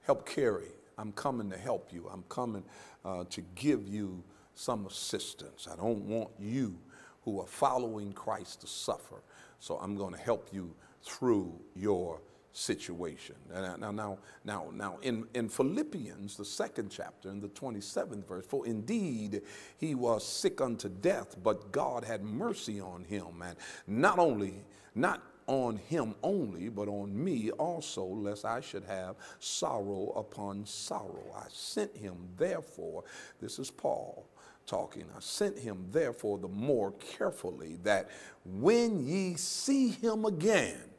Help 0.02 0.28
carry. 0.28 0.72
I'm 0.98 1.12
coming 1.12 1.48
to 1.50 1.56
help 1.56 1.92
you. 1.92 2.10
I'm 2.12 2.24
coming 2.28 2.64
uh, 3.04 3.24
to 3.30 3.40
give 3.54 3.86
you 3.86 4.20
some 4.56 4.86
assistance. 4.86 5.68
I 5.72 5.76
don't 5.76 6.02
want 6.02 6.30
you 6.36 6.76
who 7.24 7.40
are 7.40 7.46
following 7.46 8.12
Christ 8.12 8.62
to 8.62 8.66
suffer. 8.66 9.22
So 9.60 9.76
I'm 9.76 9.94
going 9.94 10.14
to 10.14 10.20
help 10.20 10.48
you 10.50 10.74
through 11.04 11.52
your 11.76 12.20
situation. 12.52 13.36
Now, 13.52 13.90
now, 13.92 14.18
now, 14.44 14.70
now, 14.72 14.98
in, 15.02 15.26
in 15.34 15.48
Philippians, 15.48 16.36
the 16.36 16.44
second 16.44 16.90
chapter, 16.90 17.28
in 17.28 17.40
the 17.40 17.48
27th 17.48 18.26
verse, 18.26 18.44
for 18.46 18.66
indeed 18.66 19.42
he 19.78 19.94
was 19.94 20.26
sick 20.26 20.60
unto 20.60 20.88
death, 20.88 21.36
but 21.42 21.72
God 21.72 22.04
had 22.04 22.22
mercy 22.22 22.80
on 22.80 23.04
him, 23.04 23.42
and 23.42 23.56
not 23.86 24.18
only, 24.18 24.64
not 24.94 25.22
on 25.46 25.76
him 25.76 26.14
only, 26.22 26.68
but 26.68 26.88
on 26.88 27.24
me 27.24 27.50
also, 27.52 28.04
lest 28.04 28.44
I 28.44 28.60
should 28.60 28.84
have 28.84 29.16
sorrow 29.38 30.12
upon 30.16 30.64
sorrow. 30.66 31.24
I 31.36 31.46
sent 31.50 31.96
him, 31.96 32.16
therefore, 32.36 33.04
this 33.40 33.58
is 33.58 33.70
Paul 33.70 34.26
talking, 34.66 35.04
I 35.16 35.20
sent 35.20 35.58
him, 35.58 35.86
therefore, 35.90 36.38
the 36.38 36.48
more 36.48 36.92
carefully, 36.92 37.78
that 37.82 38.10
when 38.44 39.04
ye 39.04 39.34
see 39.34 39.88
him 39.88 40.24
again, 40.24 40.89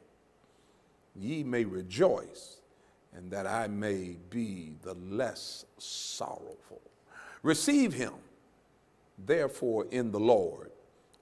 ye 1.14 1.42
may 1.42 1.64
rejoice, 1.64 2.56
and 3.14 3.30
that 3.30 3.46
I 3.46 3.66
may 3.66 4.16
be 4.30 4.76
the 4.82 4.94
less 4.94 5.66
sorrowful. 5.78 6.80
Receive 7.42 7.92
him, 7.92 8.14
therefore, 9.18 9.86
in 9.90 10.10
the 10.10 10.20
Lord 10.20 10.70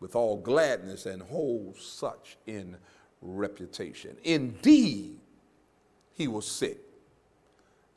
with 0.01 0.17
all 0.17 0.37
gladness 0.37 1.07
and 1.07 1.23
hold 1.23 1.77
such 1.77 2.39
in 2.47 2.77
reputation. 3.21 4.17
Indeed, 4.25 5.19
he 6.15 6.29
was 6.29 6.47
sick, 6.47 6.79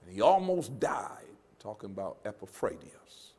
and 0.01 0.13
he 0.13 0.21
almost 0.21 0.79
died, 0.79 1.19
talking 1.59 1.91
about 1.91 2.17
Epaphroditus. 2.25 3.33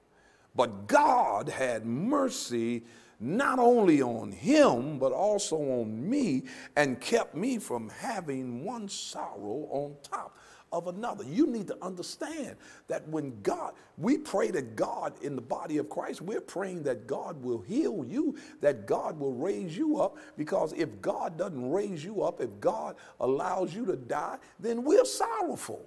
But 0.55 0.87
God 0.87 1.49
had 1.49 1.85
mercy 1.85 2.85
not 3.21 3.59
only 3.59 4.03
on 4.03 4.33
him, 4.33 4.99
but 4.99 5.13
also 5.13 5.57
on 5.57 6.09
me, 6.09 6.45
and 6.77 7.01
kept 7.01 7.35
me 7.35 7.59
from 7.59 7.89
having 7.89 8.65
one 8.65 8.89
sorrow 8.89 9.69
on 9.71 9.97
top 10.03 10.37
of 10.73 10.89
another. 10.89 11.25
You 11.25 11.47
need 11.47 11.69
to 11.69 11.77
understand 11.81 12.57
that 12.89 13.09
when 13.09 13.41
God, 13.43 13.75
we 13.97 14.19
pray 14.19 14.51
that 14.51 14.75
God 14.75 15.15
in 15.23 15.37
the 15.37 15.43
body 15.43 15.79
of 15.79 15.89
Christ, 15.89 16.21
we're 16.21 16.41
praying 16.41 16.83
that 16.83 17.07
God 17.07 17.41
will 17.43 17.61
heal 17.61 18.05
you, 18.05 18.37
that 18.61 18.87
God 18.87 19.19
will 19.19 19.35
raise 19.35 19.77
you 19.77 20.01
up, 20.01 20.19
because 20.37 20.73
if 20.73 21.01
God 21.01 21.39
doesn't 21.39 21.71
raise 21.71 22.05
you 22.05 22.23
up, 22.23 22.41
if 22.41 22.59
God 22.61 22.97
allows 23.21 23.73
you 23.73 23.87
to 23.87 23.97
die, 23.97 24.39
then 24.59 24.83
we're 24.83 25.05
sorrowful. 25.05 25.87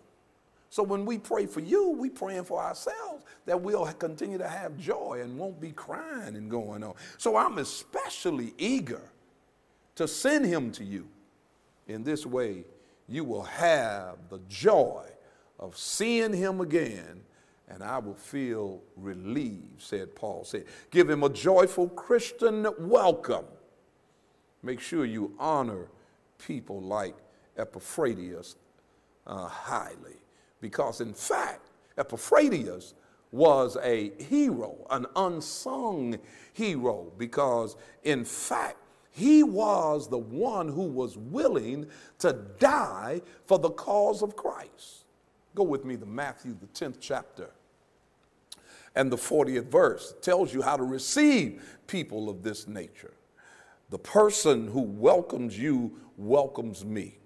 So 0.69 0.83
when 0.83 1.05
we 1.05 1.17
pray 1.17 1.45
for 1.45 1.59
you, 1.59 1.89
we 1.91 2.09
praying 2.09 2.43
for 2.43 2.61
ourselves 2.61 3.23
that 3.45 3.61
we'll 3.61 3.85
continue 3.93 4.37
to 4.37 4.47
have 4.47 4.77
joy 4.77 5.21
and 5.23 5.37
won't 5.37 5.59
be 5.61 5.71
crying 5.71 6.35
and 6.35 6.51
going 6.51 6.83
on. 6.83 6.93
So 7.17 7.37
I'm 7.37 7.57
especially 7.57 8.53
eager 8.57 9.01
to 9.95 10.07
send 10.07 10.45
him 10.45 10.71
to 10.73 10.83
you. 10.83 11.07
In 11.87 12.03
this 12.03 12.25
way, 12.25 12.65
you 13.07 13.23
will 13.23 13.43
have 13.43 14.17
the 14.29 14.39
joy 14.49 15.05
of 15.57 15.77
seeing 15.77 16.33
him 16.33 16.59
again, 16.59 17.21
and 17.69 17.81
I 17.81 17.97
will 17.99 18.15
feel 18.15 18.81
relieved, 18.97 19.81
said 19.81 20.15
Paul. 20.15 20.43
Said, 20.43 20.65
give 20.91 21.09
him 21.09 21.23
a 21.23 21.29
joyful 21.29 21.87
Christian 21.89 22.67
welcome 22.77 23.45
Make 24.63 24.79
sure 24.79 25.05
you 25.05 25.33
honor 25.39 25.87
people 26.39 26.81
like 26.81 27.15
Epaphroditus 27.57 28.55
uh, 29.25 29.47
highly. 29.47 30.17
Because 30.61 31.01
in 31.01 31.13
fact, 31.13 31.69
Epaphroditus 31.97 32.93
was 33.31 33.77
a 33.83 34.11
hero, 34.23 34.85
an 34.89 35.05
unsung 35.15 36.17
hero, 36.53 37.11
because 37.17 37.75
in 38.03 38.23
fact, 38.23 38.77
he 39.11 39.43
was 39.43 40.07
the 40.07 40.17
one 40.17 40.67
who 40.67 40.83
was 40.83 41.17
willing 41.17 41.87
to 42.19 42.33
die 42.59 43.21
for 43.45 43.57
the 43.57 43.71
cause 43.71 44.21
of 44.21 44.35
Christ. 44.35 45.05
Go 45.55 45.63
with 45.63 45.85
me 45.85 45.97
to 45.97 46.05
Matthew, 46.05 46.55
the 46.59 46.67
10th 46.67 46.97
chapter 46.99 47.49
and 48.97 49.11
the 49.11 49.17
40th 49.17 49.67
verse. 49.67 50.11
It 50.11 50.23
tells 50.23 50.53
you 50.53 50.61
how 50.61 50.75
to 50.75 50.83
receive 50.83 51.77
people 51.87 52.29
of 52.29 52.43
this 52.43 52.67
nature. 52.67 53.13
The 53.89 53.99
person 53.99 54.67
who 54.67 54.81
welcomes 54.81 55.57
you 55.57 55.97
welcomes 56.17 56.83
me. 56.83 57.19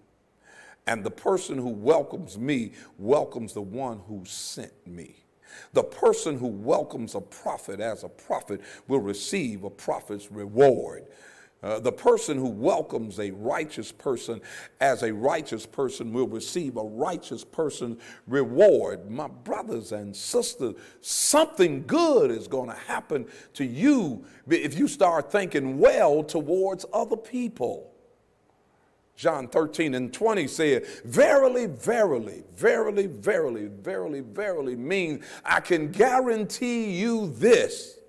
And 0.92 1.06
the 1.06 1.10
person 1.12 1.58
who 1.58 1.70
welcomes 1.70 2.38
me 2.38 2.74
welcomes 2.98 3.54
the 3.54 3.62
one 3.62 4.02
who 4.10 4.26
sent 4.26 4.74
me. 4.86 5.24
The 5.72 5.84
person 5.84 6.38
who 6.38 6.48
welcomes 6.48 7.16
a 7.16 7.22
prophet 7.22 7.80
as 7.80 8.04
a 8.04 8.10
prophet 8.10 8.60
will 8.90 9.00
receive 9.00 9.64
a 9.64 9.70
prophet's 9.70 10.30
reward. 10.30 11.06
Uh, 11.64 11.80
the 11.80 11.94
person 11.94 12.38
who 12.38 12.50
welcomes 12.50 13.22
a 13.22 13.32
righteous 13.32 13.90
person 13.90 14.42
as 14.82 15.04
a 15.04 15.14
righteous 15.14 15.66
person 15.66 16.12
will 16.12 16.28
receive 16.28 16.76
a 16.76 16.84
righteous 16.84 17.46
person's 17.46 18.02
reward. 18.28 19.10
My 19.10 19.30
brothers 19.30 19.94
and 19.94 20.14
sisters, 20.14 20.76
something 21.00 21.86
good 21.88 22.32
is 22.32 22.50
going 22.50 22.70
to 22.70 22.76
happen 22.76 23.28
to 23.54 23.64
you 23.64 24.26
if 24.50 24.78
you 24.78 24.90
start 24.90 25.32
thinking 25.32 25.80
well 25.80 26.22
towards 26.22 26.86
other 26.92 27.16
people. 27.16 27.91
John 29.16 29.48
13 29.48 29.94
and 29.94 30.12
20 30.14 30.48
said, 30.48 30.86
Verily, 31.06 31.68
verily, 31.68 32.44
verily, 32.56 33.08
verily, 33.08 33.68
verily, 33.68 34.22
verily 34.22 34.76
means 34.76 35.24
I 35.46 35.60
can 35.60 35.92
guarantee 35.92 36.92
you 37.00 37.32
this. 37.32 38.00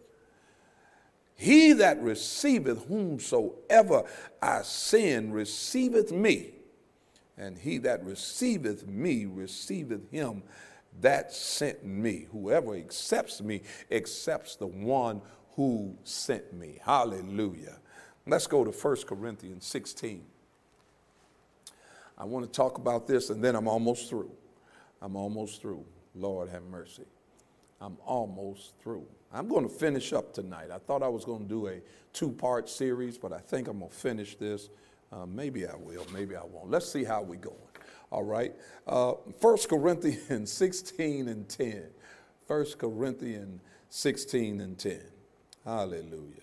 He 1.34 1.72
that 1.72 2.00
receiveth 2.00 2.86
whomsoever 2.86 4.04
I 4.40 4.62
send 4.62 5.34
receiveth 5.34 6.12
me, 6.12 6.52
and 7.36 7.58
he 7.58 7.78
that 7.78 8.04
receiveth 8.04 8.86
me 8.86 9.26
receiveth 9.26 10.08
him 10.10 10.44
that 11.00 11.32
sent 11.32 11.84
me. 11.84 12.26
Whoever 12.30 12.76
accepts 12.76 13.40
me 13.40 13.62
accepts 13.90 14.56
the 14.56 14.66
one 14.66 15.20
who 15.56 15.96
sent 16.04 16.52
me. 16.52 16.78
Hallelujah. 16.82 17.78
Let's 18.26 18.46
go 18.46 18.64
to 18.64 18.70
1 18.70 18.96
Corinthians 19.08 19.66
16. 19.66 20.24
I 22.18 22.24
want 22.24 22.44
to 22.44 22.50
talk 22.50 22.78
about 22.78 23.06
this 23.06 23.30
and 23.30 23.42
then 23.42 23.56
I'm 23.56 23.68
almost 23.68 24.08
through. 24.08 24.30
I'm 25.00 25.16
almost 25.16 25.60
through. 25.60 25.84
Lord 26.14 26.48
have 26.50 26.62
mercy. 26.64 27.06
I'm 27.80 27.96
almost 28.06 28.74
through. 28.82 29.06
I'm 29.32 29.48
going 29.48 29.68
to 29.68 29.74
finish 29.74 30.12
up 30.12 30.32
tonight. 30.32 30.70
I 30.72 30.78
thought 30.78 31.02
I 31.02 31.08
was 31.08 31.24
going 31.24 31.42
to 31.42 31.48
do 31.48 31.66
a 31.68 31.80
two 32.12 32.30
part 32.30 32.68
series, 32.68 33.18
but 33.18 33.32
I 33.32 33.38
think 33.38 33.66
I'm 33.66 33.80
going 33.80 33.90
to 33.90 33.96
finish 33.96 34.36
this. 34.36 34.68
Uh, 35.10 35.26
maybe 35.26 35.66
I 35.66 35.74
will, 35.74 36.06
maybe 36.12 36.36
I 36.36 36.44
won't. 36.44 36.70
Let's 36.70 36.90
see 36.90 37.04
how 37.04 37.22
we 37.22 37.36
going. 37.36 37.56
All 38.10 38.22
right. 38.22 38.54
Uh, 38.86 39.12
1 39.40 39.58
Corinthians 39.68 40.52
16 40.52 41.28
and 41.28 41.48
10. 41.48 41.84
1 42.46 42.66
Corinthians 42.78 43.60
16 43.88 44.60
and 44.60 44.78
10. 44.78 45.00
Hallelujah. 45.64 46.42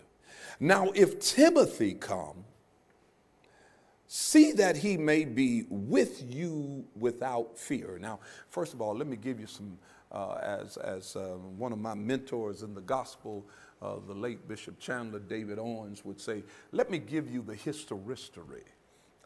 Now, 0.60 0.92
if 0.94 1.20
Timothy 1.20 1.94
come, 1.94 2.44
see 4.12 4.52
that 4.54 4.76
he 4.76 4.98
may 4.98 5.24
be 5.24 5.66
with 5.70 6.24
you 6.28 6.84
without 6.96 7.56
fear. 7.56 8.00
Now, 8.02 8.20
first 8.50 8.74
of 8.74 8.82
all, 8.82 8.96
let 8.96 9.06
me 9.06 9.16
give 9.16 9.40
you 9.40 9.46
some, 9.46 9.78
uh, 10.12 10.40
as, 10.42 10.78
as 10.78 11.16
uh, 11.16 11.38
one 11.58 11.72
of 11.72 11.78
my 11.78 11.94
mentors 11.94 12.64
in 12.64 12.74
the 12.74 12.82
gospel, 12.82 13.46
uh, 13.84 13.98
the 14.08 14.16
late 14.16 14.48
Bishop 14.48 14.80
Chandler 14.80 15.20
David 15.20 15.60
Owens 15.60 16.04
would 16.04 16.20
say, 16.20 16.44
let 16.72 16.90
me 16.90 16.98
give 16.98 17.30
you 17.30 17.44
the 17.44 17.54
history 17.54 18.64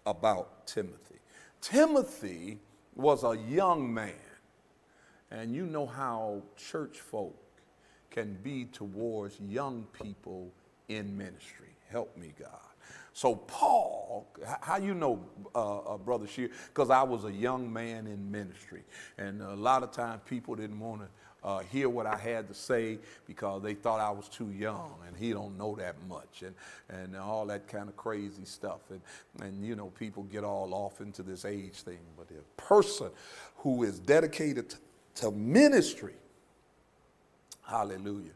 about 0.06 0.68
Timothy. 0.68 1.20
Timothy 1.62 2.60
was 2.94 3.24
a 3.24 3.38
young 3.38 3.92
man, 3.92 4.12
and 5.32 5.56
you 5.56 5.66
know 5.66 5.86
how 5.86 6.44
church 6.58 7.00
folk 7.00 7.40
can 8.12 8.38
be 8.44 8.66
towards 8.66 9.40
young 9.40 9.88
people 9.94 10.52
in 10.90 11.18
ministry. 11.18 11.70
Help 11.90 12.18
me, 12.18 12.34
God. 12.38 12.73
So 13.14 13.36
Paul, 13.36 14.28
how 14.62 14.78
you 14.78 14.96
know, 14.96 15.24
uh, 15.54 15.78
uh, 15.80 15.98
Brother 15.98 16.26
Sheard? 16.26 16.52
Because 16.68 16.90
I 16.90 17.04
was 17.04 17.26
a 17.26 17.32
young 17.32 17.72
man 17.72 18.08
in 18.08 18.32
ministry, 18.32 18.82
and 19.20 19.42
a 19.42 19.54
lot 19.54 19.84
of 19.84 19.92
times 19.92 20.22
people 20.26 20.56
didn't 20.56 20.80
want 20.80 21.02
to 21.02 21.08
uh, 21.48 21.60
hear 21.60 21.90
what 21.90 22.08
I 22.08 22.18
had 22.18 22.48
to 22.48 22.56
say 22.56 22.98
because 23.28 23.62
they 23.62 23.76
thought 23.76 24.00
I 24.00 24.10
was 24.10 24.28
too 24.30 24.50
young, 24.52 24.96
and 25.06 25.16
he 25.16 25.32
don't 25.32 25.58
know 25.60 25.76
that 25.76 25.96
much, 26.10 26.42
and 26.44 26.56
and 26.90 27.16
all 27.16 27.46
that 27.46 27.68
kind 27.68 27.88
of 27.88 27.96
crazy 27.96 28.46
stuff, 28.46 28.80
and 28.90 29.02
and 29.42 29.64
you 29.64 29.76
know 29.76 29.88
people 29.90 30.24
get 30.24 30.44
all 30.44 30.74
off 30.74 31.00
into 31.00 31.22
this 31.22 31.46
age 31.46 31.76
thing, 31.76 32.00
but 32.18 32.28
a 32.32 32.62
person 32.62 33.12
who 33.58 33.84
is 33.84 34.00
dedicated 34.00 34.72
to, 34.72 34.78
to 35.16 35.32
ministry, 35.32 36.16
hallelujah 37.62 38.32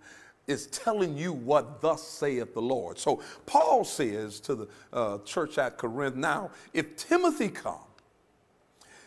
is 0.48 0.68
telling 0.68 1.18
you 1.18 1.34
what 1.34 1.82
thus 1.82 2.02
saith 2.02 2.54
the 2.54 2.62
Lord. 2.62 2.98
So 2.98 3.22
Paul 3.46 3.84
says 3.84 4.40
to 4.42 4.56
the 4.56 4.68
uh, 4.94 5.18
church 5.20 5.58
at 5.58 5.78
Corinth, 5.78 6.16
now 6.16 6.52
if 6.74 6.96
Timothy 6.96 7.50
come, 7.50 7.80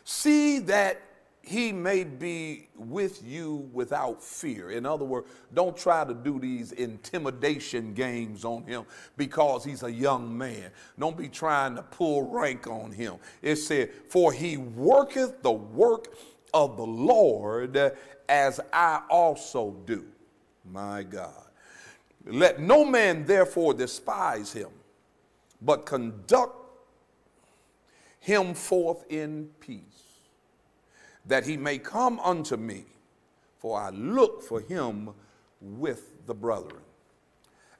see 0.04 0.58
that 0.60 1.00
he 1.42 1.72
may 1.72 2.04
be 2.04 2.68
with 2.76 3.24
you 3.24 3.68
without 3.72 4.22
fear. 4.22 4.70
In 4.70 4.84
other 4.84 5.06
words, 5.06 5.28
don't 5.54 5.76
try 5.76 6.04
to 6.04 6.12
do 6.12 6.38
these 6.38 6.72
intimidation 6.72 7.94
games 7.94 8.44
on 8.44 8.62
him 8.64 8.84
because 9.16 9.64
he's 9.64 9.82
a 9.82 9.90
young 9.90 10.36
man. 10.36 10.70
Don't 10.98 11.16
be 11.16 11.28
trying 11.28 11.74
to 11.76 11.82
pull 11.82 12.30
rank 12.30 12.66
on 12.66 12.92
him. 12.92 13.14
It 13.40 13.56
said, 13.56 13.90
For 14.10 14.32
he 14.32 14.58
worketh 14.58 15.42
the 15.42 15.52
work 15.52 16.14
of 16.52 16.76
the 16.76 16.86
Lord 16.86 17.94
as 18.28 18.60
I 18.72 19.02
also 19.08 19.76
do 19.86 20.04
my 20.72 21.02
God. 21.02 21.46
Let 22.26 22.60
no 22.60 22.84
man 22.84 23.24
therefore 23.24 23.74
despise 23.74 24.52
him, 24.52 24.70
but 25.62 25.86
conduct 25.86 26.56
him 28.20 28.54
forth 28.54 29.04
in 29.08 29.48
peace, 29.60 29.80
that 31.26 31.46
he 31.46 31.56
may 31.56 31.78
come 31.78 32.20
unto 32.20 32.56
me, 32.56 32.84
for 33.58 33.80
I 33.80 33.90
look 33.90 34.42
for 34.42 34.60
him 34.60 35.10
with 35.60 36.26
the 36.26 36.34
brethren. 36.34 36.82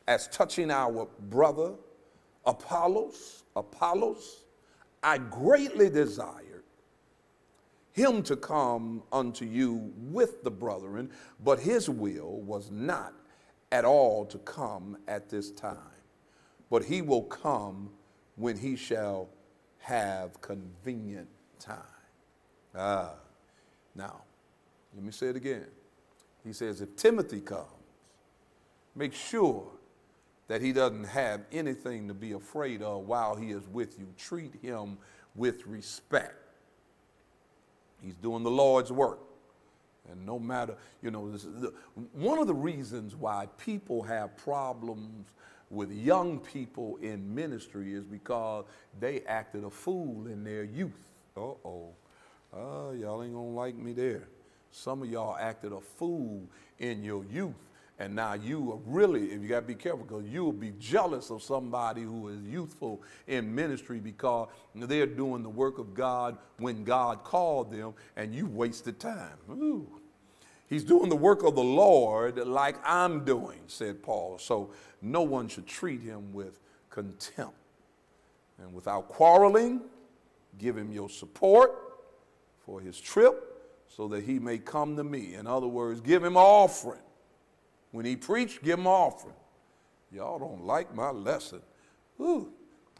As 0.08 0.28
touching 0.28 0.70
our 0.70 1.06
brother 1.28 1.74
Apollos, 2.46 3.44
Apollos, 3.54 4.44
I 5.02 5.18
greatly 5.18 5.90
desire 5.90 6.49
him 7.92 8.22
to 8.24 8.36
come 8.36 9.02
unto 9.12 9.44
you 9.44 9.92
with 9.96 10.42
the 10.44 10.50
brethren, 10.50 11.10
but 11.42 11.58
his 11.58 11.88
will 11.88 12.40
was 12.40 12.70
not 12.70 13.14
at 13.72 13.84
all 13.84 14.24
to 14.26 14.38
come 14.38 14.96
at 15.08 15.28
this 15.28 15.50
time. 15.50 15.76
But 16.70 16.84
he 16.84 17.02
will 17.02 17.22
come 17.22 17.90
when 18.36 18.56
he 18.56 18.76
shall 18.76 19.28
have 19.78 20.40
convenient 20.40 21.28
time. 21.58 21.78
Ah, 22.74 23.14
now, 23.94 24.22
let 24.94 25.04
me 25.04 25.10
say 25.10 25.28
it 25.28 25.36
again. 25.36 25.66
He 26.44 26.52
says, 26.52 26.80
if 26.80 26.94
Timothy 26.96 27.40
comes, 27.40 27.66
make 28.94 29.12
sure 29.12 29.66
that 30.48 30.60
he 30.60 30.72
doesn't 30.72 31.04
have 31.04 31.42
anything 31.52 32.08
to 32.08 32.14
be 32.14 32.32
afraid 32.32 32.82
of 32.82 33.06
while 33.06 33.36
he 33.36 33.50
is 33.50 33.66
with 33.68 33.98
you. 33.98 34.06
Treat 34.16 34.54
him 34.62 34.98
with 35.34 35.66
respect. 35.66 36.34
He's 38.02 38.14
doing 38.14 38.42
the 38.42 38.50
Lord's 38.50 38.90
work. 38.92 39.20
And 40.10 40.24
no 40.26 40.38
matter, 40.38 40.74
you 41.02 41.10
know, 41.10 41.30
the, 41.30 41.72
one 42.12 42.38
of 42.38 42.46
the 42.46 42.54
reasons 42.54 43.14
why 43.14 43.48
people 43.58 44.02
have 44.02 44.36
problems 44.36 45.26
with 45.70 45.92
young 45.92 46.40
people 46.40 46.98
in 47.00 47.32
ministry 47.32 47.94
is 47.94 48.04
because 48.04 48.64
they 48.98 49.20
acted 49.20 49.62
a 49.64 49.70
fool 49.70 50.26
in 50.26 50.42
their 50.42 50.64
youth. 50.64 50.90
Uh 51.36 51.40
oh. 51.40 51.90
Uh, 52.52 52.90
y'all 52.92 53.22
ain't 53.22 53.32
gonna 53.32 53.50
like 53.50 53.76
me 53.76 53.92
there. 53.92 54.26
Some 54.72 55.02
of 55.02 55.10
y'all 55.10 55.36
acted 55.36 55.72
a 55.72 55.80
fool 55.80 56.42
in 56.78 57.04
your 57.04 57.24
youth 57.24 57.54
and 58.00 58.14
now 58.14 58.32
you 58.32 58.72
are 58.72 58.78
really, 58.86 59.26
if 59.26 59.42
you 59.42 59.48
got 59.48 59.60
to 59.60 59.66
be 59.66 59.74
careful, 59.74 60.06
because 60.06 60.24
you 60.26 60.42
will 60.42 60.54
be 60.54 60.72
jealous 60.78 61.28
of 61.28 61.42
somebody 61.42 62.00
who 62.00 62.28
is 62.28 62.42
youthful 62.42 63.02
in 63.26 63.54
ministry 63.54 64.00
because 64.00 64.48
they're 64.74 65.04
doing 65.04 65.42
the 65.42 65.50
work 65.50 65.78
of 65.78 65.92
God 65.92 66.38
when 66.56 66.82
God 66.82 67.24
called 67.24 67.70
them 67.70 67.92
and 68.16 68.34
you 68.34 68.46
wasted 68.46 68.98
time. 68.98 69.36
Ooh. 69.50 69.86
He's 70.66 70.82
doing 70.82 71.10
the 71.10 71.16
work 71.16 71.42
of 71.42 71.54
the 71.54 71.62
Lord 71.62 72.38
like 72.38 72.76
I'm 72.84 73.22
doing, 73.22 73.58
said 73.66 74.02
Paul. 74.02 74.38
So 74.38 74.70
no 75.02 75.20
one 75.20 75.46
should 75.48 75.66
treat 75.66 76.00
him 76.00 76.32
with 76.32 76.58
contempt. 76.88 77.52
And 78.58 78.72
without 78.72 79.08
quarreling, 79.08 79.82
give 80.56 80.74
him 80.74 80.90
your 80.90 81.10
support 81.10 81.72
for 82.64 82.80
his 82.80 82.98
trip 82.98 83.46
so 83.88 84.08
that 84.08 84.24
he 84.24 84.38
may 84.38 84.56
come 84.56 84.96
to 84.96 85.04
me. 85.04 85.34
In 85.34 85.46
other 85.46 85.68
words, 85.68 86.00
give 86.00 86.24
him 86.24 86.38
offering. 86.38 87.02
When 87.92 88.04
he 88.04 88.16
preached, 88.16 88.62
give 88.62 88.78
him 88.78 88.86
offering. 88.86 89.34
Y'all 90.12 90.38
don't 90.38 90.64
like 90.64 90.94
my 90.94 91.10
lesson. 91.10 91.60
Ooh, 92.20 92.52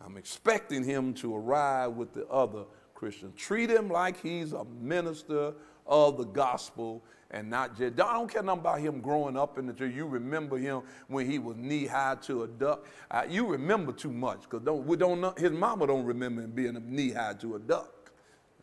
I'm 0.05 0.17
expecting 0.17 0.85
him 0.85 1.15
to 1.15 1.35
arrive 1.35 1.93
with 1.93 2.13
the 2.13 2.27
other 2.29 2.65
Christians. 2.95 3.35
Treat 3.37 3.71
him 3.71 3.89
like 3.89 4.21
he's 4.21 4.53
a 4.53 4.65
minister 4.65 5.55
of 5.87 6.17
the 6.17 6.25
gospel 6.25 7.03
and 7.33 7.49
not 7.49 7.77
just, 7.77 8.01
I 8.01 8.13
don't 8.13 8.31
care 8.31 8.43
nothing 8.43 8.61
about 8.61 8.81
him 8.81 9.01
growing 9.01 9.37
up 9.37 9.57
in 9.57 9.67
the 9.67 9.73
church. 9.73 9.95
You 9.95 10.07
remember 10.07 10.59
him 10.59 10.83
when 11.07 11.31
he 11.31 11.39
was 11.39 11.57
knee 11.57 11.87
high 11.87 12.17
to 12.23 12.43
a 12.43 12.49
duck. 12.49 12.87
Uh, 13.11 13.23
you 13.29 13.47
remember 13.47 13.93
too 13.93 14.13
much 14.13 14.43
because 14.43 14.63
don't, 14.63 14.85
we 14.85 14.97
don't 14.97 15.39
his 15.39 15.53
mama 15.53 15.87
don't 15.87 16.05
remember 16.05 16.43
him 16.43 16.51
being 16.51 16.83
knee 16.89 17.13
high 17.13 17.35
to 17.35 17.55
a 17.55 17.59
duck. 17.59 18.11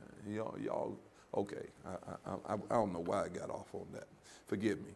Uh, 0.02 0.30
y'all, 0.30 0.56
y'all, 0.60 0.98
okay. 1.34 1.68
I, 1.86 2.32
I, 2.32 2.54
I, 2.54 2.74
don't 2.76 2.92
know 2.92 3.00
why 3.00 3.24
I 3.24 3.30
got 3.30 3.50
off 3.50 3.74
on 3.74 3.88
that. 3.94 4.08
Forgive 4.48 4.80
me. 4.80 4.92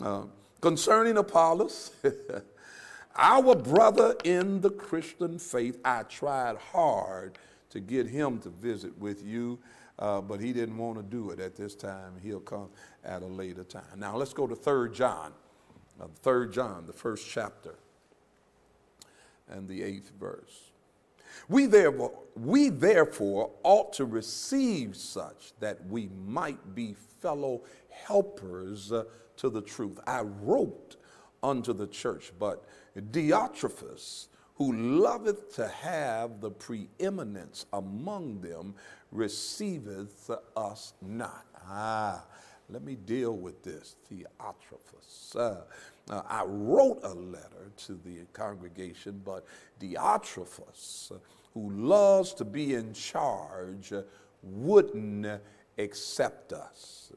Uh, 0.00 0.22
concerning 0.60 1.16
Apollos, 1.16 1.90
our 3.16 3.54
brother 3.54 4.16
in 4.24 4.60
the 4.60 4.70
Christian 4.70 5.38
faith, 5.38 5.78
I 5.84 6.02
tried 6.04 6.56
hard 6.56 7.38
to 7.70 7.80
get 7.80 8.06
him 8.06 8.38
to 8.40 8.48
visit 8.48 8.98
with 8.98 9.24
you 9.24 9.58
uh, 9.98 10.20
but 10.20 10.40
he 10.40 10.52
didn't 10.52 10.76
want 10.76 10.98
to 10.98 11.02
do 11.02 11.30
it 11.30 11.40
at 11.40 11.56
this 11.56 11.74
time. 11.74 12.14
He'll 12.22 12.40
come 12.40 12.68
at 13.04 13.22
a 13.22 13.26
later 13.26 13.64
time. 13.64 13.84
Now 13.96 14.16
let's 14.16 14.34
go 14.34 14.46
to 14.46 14.54
3 14.54 14.92
John, 14.92 15.32
uh, 16.00 16.06
3 16.22 16.50
John, 16.50 16.84
the 16.86 16.92
first 16.92 17.28
chapter, 17.28 17.74
and 19.48 19.66
the 19.66 19.82
eighth 19.82 20.12
verse. 20.18 20.70
We 21.48 21.66
therefore, 21.66 22.12
we 22.34 22.68
therefore 22.68 23.50
ought 23.62 23.92
to 23.94 24.04
receive 24.04 24.96
such 24.96 25.52
that 25.60 25.84
we 25.86 26.08
might 26.26 26.74
be 26.74 26.94
fellow 27.20 27.62
helpers 27.90 28.92
uh, 28.92 29.04
to 29.36 29.50
the 29.50 29.62
truth. 29.62 29.98
I 30.06 30.22
wrote 30.22 30.96
unto 31.42 31.72
the 31.72 31.86
church, 31.86 32.32
but 32.38 32.64
Diotrephes, 32.96 34.28
who 34.54 34.72
loveth 34.72 35.54
to 35.56 35.68
have 35.68 36.40
the 36.40 36.50
preeminence 36.50 37.66
among 37.72 38.40
them, 38.40 38.74
receiveth 39.12 40.30
us 40.56 40.94
not. 41.02 41.46
Ah, 41.68 42.24
let 42.68 42.82
me 42.82 42.96
deal 42.96 43.36
with 43.36 43.62
this, 43.62 43.96
Theotrophus. 44.10 45.36
Uh, 45.36 46.22
I 46.28 46.44
wrote 46.44 47.00
a 47.02 47.14
letter 47.14 47.70
to 47.86 48.00
the 48.04 48.18
congregation, 48.32 49.20
but 49.24 49.44
Diotrephes, 49.80 51.12
uh, 51.12 51.18
who 51.54 51.70
loves 51.70 52.34
to 52.34 52.44
be 52.44 52.74
in 52.74 52.92
charge, 52.92 53.92
wouldn't 54.42 55.26
accept 55.78 56.52
us. 56.52 57.12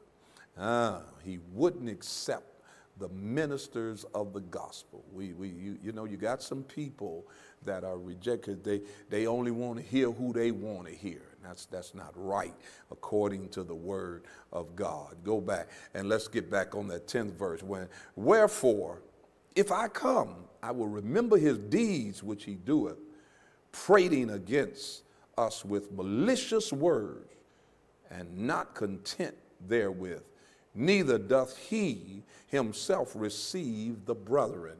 Uh, 0.56 1.00
he 1.24 1.38
wouldn't 1.52 1.88
accept 1.88 2.62
the 2.98 3.08
ministers 3.08 4.04
of 4.14 4.32
the 4.32 4.40
gospel. 4.40 5.04
We, 5.12 5.32
we, 5.32 5.48
you, 5.48 5.78
you 5.82 5.92
know, 5.92 6.04
you 6.04 6.16
got 6.16 6.42
some 6.42 6.62
people 6.62 7.26
that 7.64 7.82
are 7.82 7.98
rejected. 7.98 8.62
They, 8.62 8.82
they 9.08 9.26
only 9.26 9.50
want 9.50 9.78
to 9.78 9.84
hear 9.84 10.10
who 10.10 10.32
they 10.32 10.50
want 10.50 10.86
to 10.86 10.94
hear. 10.94 11.22
That's, 11.42 11.66
that's 11.66 11.94
not 11.94 12.12
right 12.14 12.54
according 12.90 13.48
to 13.50 13.62
the 13.62 13.74
word 13.74 14.24
of 14.52 14.76
God. 14.76 15.16
Go 15.24 15.40
back 15.40 15.68
and 15.94 16.08
let's 16.08 16.28
get 16.28 16.50
back 16.50 16.74
on 16.74 16.86
that 16.88 17.06
10th 17.06 17.32
verse. 17.32 17.62
When, 17.62 17.88
Wherefore, 18.16 19.00
if 19.56 19.72
I 19.72 19.88
come, 19.88 20.34
I 20.62 20.70
will 20.70 20.88
remember 20.88 21.38
his 21.38 21.58
deeds 21.58 22.22
which 22.22 22.44
he 22.44 22.54
doeth, 22.54 22.98
prating 23.72 24.30
against 24.30 25.02
us 25.38 25.64
with 25.64 25.92
malicious 25.92 26.72
words, 26.72 27.26
and 28.10 28.36
not 28.36 28.74
content 28.74 29.36
therewith. 29.66 30.22
Neither 30.74 31.18
doth 31.18 31.56
he 31.56 32.22
himself 32.48 33.12
receive 33.14 34.04
the 34.04 34.14
brethren, 34.14 34.76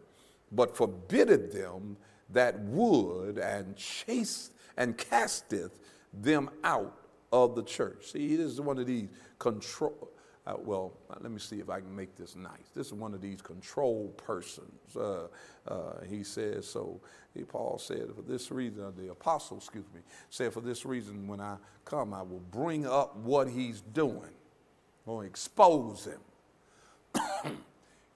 but 0.53 0.77
forbiddeth 0.77 1.53
them 1.53 1.97
that 2.31 2.59
would, 2.61 3.39
and 3.39 3.77
chase 3.77 4.51
and 4.77 4.97
casteth 4.97 5.79
them 6.13 6.51
out 6.65 6.95
of 7.33 7.55
the 7.55 7.63
church. 7.63 8.13
See, 8.13 8.37
this 8.37 8.47
is 8.47 8.61
one 8.61 8.79
of 8.79 8.87
these 8.87 9.09
control. 9.39 10.11
Uh, 10.47 10.55
well, 10.65 10.95
let 11.21 11.31
me 11.31 11.39
see 11.39 11.61
if 11.61 11.69
I 11.69 11.81
can 11.81 11.95
make 11.95 12.17
this 12.17 12.35
nice. 12.35 12.71
This 12.75 12.89
is 12.89 12.93
one 12.95 13.13
of 13.13 13.21
these 13.21 13.43
control 13.43 14.09
persons. 14.17 14.97
Uh, 14.97 15.29
uh, 15.69 16.01
he 16.09 16.25
says, 16.25 16.67
so 16.67 17.01
he, 17.35 17.45
Paul 17.45 17.79
said, 17.79 18.09
for 18.17 18.23
this 18.23 18.51
reason, 18.51 18.83
uh, 18.83 18.91
the 18.97 19.11
apostle, 19.11 19.59
excuse 19.59 19.85
me, 19.95 20.01
said, 20.31 20.53
for 20.53 20.61
this 20.61 20.87
reason, 20.87 21.29
when 21.29 21.41
I 21.41 21.57
come, 21.85 22.15
I 22.15 22.23
will 22.23 22.43
bring 22.51 22.87
up 22.87 23.17
what 23.17 23.49
he's 23.49 23.81
doing, 23.81 24.33
or 25.05 25.25
expose 25.25 26.07
him. 26.07 27.53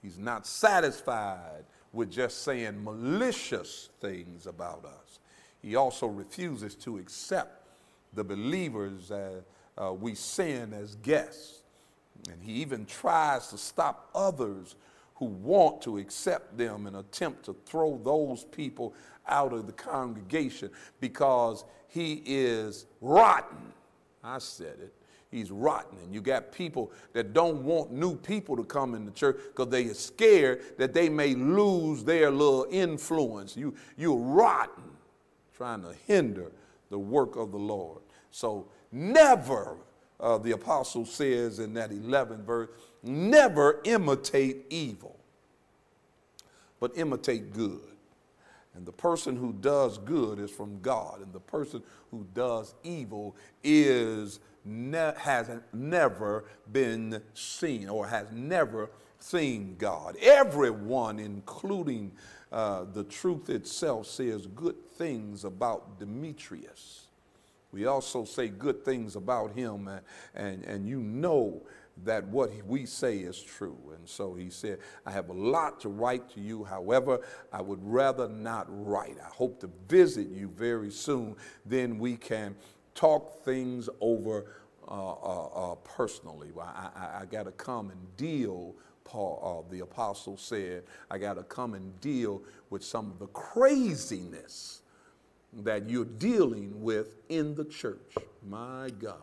he's 0.01 0.17
not 0.17 0.47
satisfied 0.47 1.63
with 1.93 2.11
just 2.11 2.43
saying 2.43 2.83
malicious 2.83 3.89
things 4.01 4.47
about 4.47 4.83
us. 4.83 5.19
He 5.61 5.75
also 5.75 6.07
refuses 6.07 6.75
to 6.75 6.97
accept 6.97 7.64
the 8.15 8.23
believers 8.23 9.11
uh, 9.11 9.41
uh, 9.77 9.93
we 9.93 10.15
send 10.15 10.73
as 10.73 10.95
guests. 10.95 11.61
And 12.31 12.41
he 12.41 12.53
even 12.53 12.85
tries 12.85 13.47
to 13.49 13.57
stop 13.57 14.09
others 14.15 14.75
who 15.15 15.25
want 15.25 15.81
to 15.83 15.97
accept 15.97 16.57
them 16.57 16.87
and 16.87 16.97
attempt 16.97 17.45
to 17.45 17.55
throw 17.65 17.99
those 18.03 18.43
people 18.45 18.93
out 19.27 19.53
of 19.53 19.65
the 19.65 19.73
congregation 19.73 20.69
because 20.99 21.63
he 21.87 22.21
is 22.25 22.85
rotten. 23.01 23.73
I 24.23 24.39
said 24.39 24.77
it. 24.81 24.93
He's 25.31 25.51
rotten. 25.51 25.97
And 26.03 26.13
you 26.13 26.21
got 26.21 26.51
people 26.51 26.91
that 27.13 27.33
don't 27.33 27.63
want 27.63 27.91
new 27.91 28.15
people 28.15 28.55
to 28.57 28.63
come 28.63 28.95
in 28.95 29.05
the 29.05 29.11
church 29.11 29.37
because 29.47 29.69
they 29.69 29.85
are 29.85 29.93
scared 29.93 30.77
that 30.77 30.93
they 30.93 31.09
may 31.09 31.35
lose 31.35 32.03
their 32.03 32.31
little 32.31 32.67
influence. 32.69 33.57
You, 33.57 33.75
you're 33.97 34.15
rotten, 34.15 34.83
trying 35.55 35.81
to 35.83 35.93
hinder 36.07 36.51
the 36.89 36.99
work 36.99 37.35
of 37.35 37.51
the 37.51 37.57
Lord. 37.57 38.01
So 38.35 38.65
never, 38.91 39.77
uh, 40.19 40.39
the 40.39 40.51
apostle 40.51 41.05
says 41.05 41.59
in 41.59 41.73
that 41.75 41.91
11th 41.91 42.43
verse, 42.43 42.69
never 43.01 43.79
imitate 43.85 44.65
evil, 44.69 45.17
but 46.81 46.91
imitate 46.97 47.53
good. 47.53 47.79
And 48.73 48.85
the 48.85 48.91
person 48.91 49.37
who 49.37 49.53
does 49.53 49.97
good 49.99 50.37
is 50.39 50.51
from 50.51 50.81
God, 50.81 51.21
and 51.21 51.31
the 51.31 51.39
person 51.39 51.81
who 52.11 52.27
does 52.33 52.75
evil 52.83 53.37
is 53.63 54.41
ne- 54.65 55.13
has 55.15 55.49
never 55.71 56.43
been 56.73 57.21
seen 57.33 57.87
or 57.87 58.05
has 58.05 58.29
never 58.33 58.89
seen 59.17 59.77
God. 59.79 60.17
Everyone, 60.21 61.19
including 61.19 62.11
uh, 62.51 62.83
the 62.83 63.05
truth 63.05 63.49
itself, 63.49 64.07
says 64.07 64.45
good 64.47 64.75
things 64.97 65.45
about 65.45 65.99
Demetrius. 65.99 67.04
We 67.75 67.87
also 67.87 68.23
say 68.23 68.47
good 68.47 68.85
things 68.85 69.17
about 69.17 69.51
him, 69.51 69.89
and, 69.89 70.01
and, 70.33 70.63
and 70.63 70.87
you 70.87 71.01
know 71.01 71.61
that 72.05 72.25
what 72.29 72.49
we 72.65 72.85
say 72.85 73.17
is 73.17 73.41
true. 73.41 73.77
And 73.93 74.07
so 74.07 74.33
he 74.33 74.49
said, 74.49 74.79
I 75.05 75.11
have 75.11 75.27
a 75.27 75.33
lot 75.33 75.81
to 75.81 75.89
write 75.89 76.29
to 76.35 76.39
you. 76.39 76.63
However, 76.63 77.19
I 77.51 77.61
would 77.61 77.79
rather 77.83 78.29
not 78.29 78.67
write. 78.69 79.17
I 79.21 79.27
hope 79.27 79.59
to 79.59 79.69
visit 79.89 80.29
you 80.29 80.47
very 80.55 80.89
soon. 80.89 81.35
Then 81.65 81.99
we 81.99 82.15
can 82.15 82.55
talk 82.93 83.43
things 83.43 83.89
over 83.99 84.45
uh, 84.87 85.11
uh, 85.11 85.47
uh, 85.47 85.75
personally. 85.75 86.51
I, 86.57 86.89
I, 86.95 87.21
I 87.21 87.25
got 87.25 87.43
to 87.43 87.51
come 87.51 87.89
and 87.89 88.15
deal, 88.15 88.73
Paul, 89.03 89.65
uh, 89.67 89.69
the 89.69 89.81
apostle 89.81 90.37
said, 90.37 90.83
I 91.11 91.17
got 91.17 91.33
to 91.33 91.43
come 91.43 91.73
and 91.73 91.99
deal 91.99 92.41
with 92.69 92.85
some 92.85 93.11
of 93.11 93.19
the 93.19 93.27
craziness 93.27 94.81
that 95.53 95.89
you're 95.89 96.05
dealing 96.05 96.81
with 96.81 97.15
in 97.29 97.55
the 97.55 97.65
church. 97.65 98.15
My 98.47 98.89
God, 98.99 99.15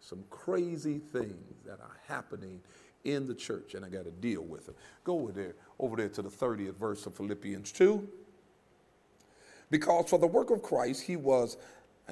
some 0.00 0.24
crazy 0.30 0.98
things 0.98 1.54
that 1.66 1.80
are 1.80 2.00
happening 2.06 2.60
in 3.04 3.26
the 3.26 3.34
church, 3.34 3.74
and 3.74 3.84
I 3.84 3.88
got 3.88 4.04
to 4.04 4.10
deal 4.10 4.42
with 4.42 4.66
them. 4.66 4.74
Go 5.04 5.20
over 5.20 5.32
there, 5.32 5.54
over 5.78 5.96
there 5.96 6.08
to 6.08 6.22
the 6.22 6.28
30th 6.28 6.74
verse 6.74 7.06
of 7.06 7.14
Philippians 7.14 7.72
2. 7.72 8.06
Because 9.70 10.08
for 10.08 10.18
the 10.18 10.26
work 10.26 10.50
of 10.50 10.62
Christ, 10.62 11.02
he 11.02 11.16
was 11.16 11.56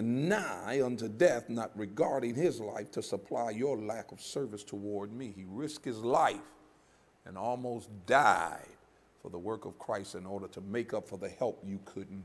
nigh 0.01 0.81
unto 0.85 1.09
death, 1.09 1.49
not 1.49 1.71
regarding 1.77 2.35
his 2.35 2.61
life 2.61 2.91
to 2.93 3.03
supply 3.03 3.51
your 3.51 3.77
lack 3.79 4.13
of 4.13 4.21
service 4.21 4.65
toward 4.65 5.13
me. 5.13 5.33
He 5.35 5.45
risked 5.49 5.85
his 5.85 5.99
life 5.99 6.37
and 7.27 7.39
almost 7.39 7.89
died 8.07 8.67
for 9.23 9.31
the 9.31 9.39
work 9.39 9.65
of 9.65 9.79
Christ 9.79 10.17
in 10.17 10.27
order 10.27 10.49
to 10.49 10.61
make 10.61 10.93
up 10.93 11.09
for 11.09 11.17
the 11.17 11.29
help 11.29 11.63
you 11.65 11.81
couldn't 11.85 12.25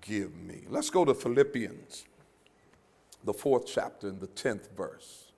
give 0.00 0.34
me. 0.36 0.62
Let's 0.68 0.90
go 0.90 1.04
to 1.04 1.14
Philippians, 1.14 2.04
the 3.24 3.34
fourth 3.34 3.66
chapter 3.66 4.08
and 4.08 4.20
the 4.20 4.28
10th 4.28 4.70
verse. 4.76 5.32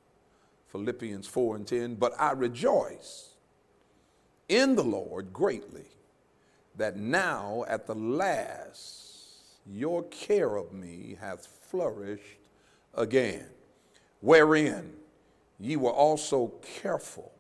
Philippians 0.69 1.27
4 1.27 1.57
and 1.57 1.67
10. 1.67 1.95
But 1.97 2.15
I 2.19 2.33
rejoice 2.33 3.31
in 4.49 4.75
the 4.75 4.85
Lord 4.85 5.33
greatly 5.33 5.87
that 6.77 6.97
now 6.97 7.65
at 7.69 7.87
the 7.87 7.95
last 7.95 9.13
your 9.67 10.03
care 10.05 10.57
of 10.57 10.73
me 10.73 11.17
hath 11.21 11.47
flourished 11.47 12.39
again, 12.95 13.47
wherein 14.21 14.93
ye 15.61 15.77
were 15.77 15.93
also 15.93 16.53
careful, 16.83 17.33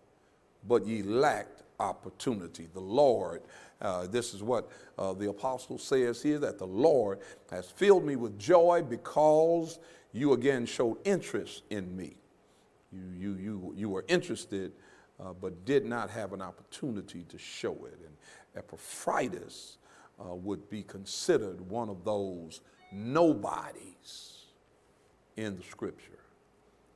but 0.69 0.87
ye 0.87 1.03
lacked 1.03 1.63
opportunity. 1.81 2.69
The 2.73 2.81
Lord, 2.81 3.43
uh, 3.83 4.07
this 4.07 4.33
is 4.33 4.43
what 4.43 4.71
uh, 4.99 5.13
the 5.13 5.29
apostle 5.29 5.77
says 5.77 6.23
here 6.23 6.39
that 6.39 6.59
the 6.59 6.67
Lord 6.67 7.19
has 7.51 7.71
filled 7.71 8.05
me 8.05 8.17
with 8.17 8.39
joy 8.39 8.83
because 8.89 9.79
you 10.13 10.33
again 10.33 10.67
showed 10.67 10.99
interest 11.05 11.65
in 11.71 11.95
me. 11.97 12.17
You, 12.93 13.03
you, 13.19 13.35
you, 13.35 13.75
you 13.77 13.89
were 13.89 14.05
interested, 14.09 14.73
uh, 15.19 15.33
but 15.33 15.65
did 15.65 15.85
not 15.85 16.11
have 16.11 16.33
an 16.33 16.43
opportunity 16.43 17.25
to 17.25 17.39
show 17.39 17.73
it. 17.87 17.99
And 18.05 18.17
Epaphroditus 18.57 19.79
uh, 20.21 20.35
would 20.35 20.69
be 20.71 20.83
considered 20.83 21.61
one 21.69 21.89
of 21.89 22.05
those 22.05 22.61
nobodies 22.93 24.47
in 25.37 25.57
the 25.57 25.63
scripture. 25.63 26.19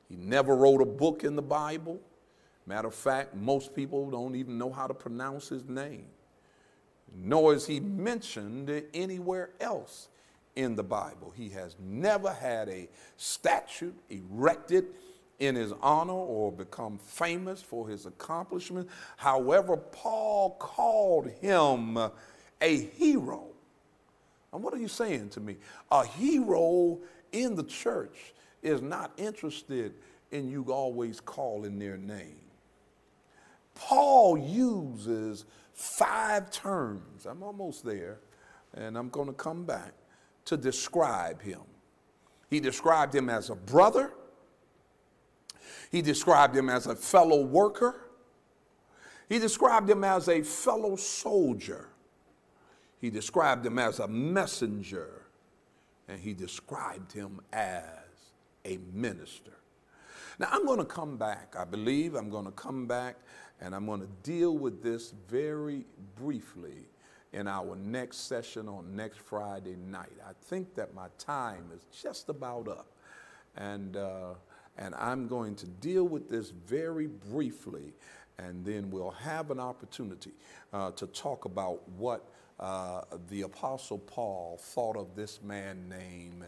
He 0.07 0.15
never 0.15 0.55
wrote 0.55 0.81
a 0.81 0.85
book 0.85 1.23
in 1.23 1.35
the 1.35 1.41
Bible. 1.41 1.99
Matter 2.65 2.87
of 2.87 2.95
fact, 2.95 3.35
most 3.35 3.75
people 3.75 4.09
don't 4.09 4.35
even 4.35 4.57
know 4.57 4.71
how 4.71 4.87
to 4.87 4.93
pronounce 4.93 5.49
his 5.49 5.67
name, 5.67 6.05
nor 7.15 7.53
is 7.53 7.65
he 7.65 7.79
mentioned 7.79 8.83
anywhere 8.93 9.49
else 9.59 10.09
in 10.55 10.75
the 10.75 10.83
Bible. 10.83 11.33
He 11.35 11.49
has 11.49 11.75
never 11.79 12.31
had 12.33 12.67
a 12.69 12.89
statue 13.15 13.93
erected 14.09 14.85
in 15.39 15.55
his 15.55 15.71
honor 15.81 16.13
or 16.13 16.51
become 16.51 16.97
famous 16.97 17.61
for 17.61 17.87
his 17.87 18.05
accomplishments. 18.05 18.91
However, 19.17 19.77
Paul 19.77 20.51
called 20.59 21.29
him 21.41 21.97
a 22.59 22.77
hero. 22.77 23.45
And 24.51 24.63
what 24.63 24.73
are 24.73 24.79
you 24.79 24.87
saying 24.87 25.29
to 25.29 25.39
me? 25.39 25.57
A 25.91 26.05
hero 26.05 26.99
in 27.31 27.55
the 27.55 27.63
church 27.63 28.33
is 28.63 28.81
not 28.81 29.11
interested 29.17 29.93
in 30.31 30.49
you 30.49 30.65
always 30.71 31.19
calling 31.19 31.77
their 31.77 31.97
name. 31.97 32.41
Paul 33.75 34.37
uses 34.37 35.45
five 35.77 36.49
terms, 36.49 37.27
I'm 37.27 37.43
almost 37.43 37.85
there, 37.85 38.19
and 38.73 38.97
I'm 38.97 39.09
going 39.09 39.27
to 39.27 39.33
come 39.33 39.63
back 39.63 39.93
to 40.45 40.57
describe 40.57 41.41
him. 41.41 41.61
He 42.49 42.59
described 42.59 43.13
him 43.13 43.29
as 43.29 43.49
a 43.51 43.55
brother, 43.55 44.11
he 45.91 46.01
described 46.01 46.55
him 46.55 46.69
as 46.69 46.87
a 46.87 46.95
fellow 46.95 47.45
worker, 47.45 48.09
he 49.29 49.37
described 49.37 49.89
him 49.89 50.03
as 50.03 50.27
a 50.27 50.41
fellow 50.41 50.95
soldier, 50.95 51.89
he 52.99 53.11
described 53.11 53.65
him 53.65 53.77
as 53.77 53.99
a 53.99 54.07
messenger, 54.07 55.27
and 56.07 56.19
he 56.19 56.33
described 56.33 57.11
him 57.11 57.39
as 57.53 57.83
a 58.65 58.79
minister. 58.93 59.51
Now, 60.39 60.47
I'm 60.51 60.65
going 60.65 60.79
to 60.79 60.85
come 60.85 61.17
back. 61.17 61.55
I 61.57 61.65
believe 61.65 62.15
I'm 62.15 62.29
going 62.29 62.45
to 62.45 62.51
come 62.51 62.87
back 62.87 63.17
and 63.61 63.75
I'm 63.75 63.85
going 63.85 64.01
to 64.01 64.09
deal 64.23 64.57
with 64.57 64.83
this 64.83 65.13
very 65.27 65.85
briefly 66.15 66.87
in 67.33 67.47
our 67.47 67.75
next 67.75 68.27
session 68.27 68.67
on 68.67 68.95
next 68.95 69.19
Friday 69.19 69.75
night. 69.75 70.13
I 70.27 70.31
think 70.45 70.75
that 70.75 70.93
my 70.93 71.07
time 71.17 71.69
is 71.75 71.85
just 72.01 72.29
about 72.29 72.67
up. 72.67 72.87
And, 73.55 73.97
uh, 73.97 74.33
and 74.77 74.93
I'm 74.95 75.27
going 75.27 75.55
to 75.55 75.65
deal 75.65 76.03
with 76.03 76.29
this 76.29 76.51
very 76.51 77.07
briefly, 77.07 77.93
and 78.37 78.63
then 78.63 78.91
we'll 78.91 79.11
have 79.11 79.51
an 79.51 79.59
opportunity 79.59 80.31
uh, 80.71 80.91
to 80.91 81.07
talk 81.07 81.45
about 81.45 81.87
what 81.89 82.29
uh, 82.59 83.01
the 83.29 83.41
Apostle 83.41 83.99
Paul 83.99 84.57
thought 84.59 84.95
of 84.95 85.15
this 85.15 85.41
man 85.43 85.89
named 85.89 86.45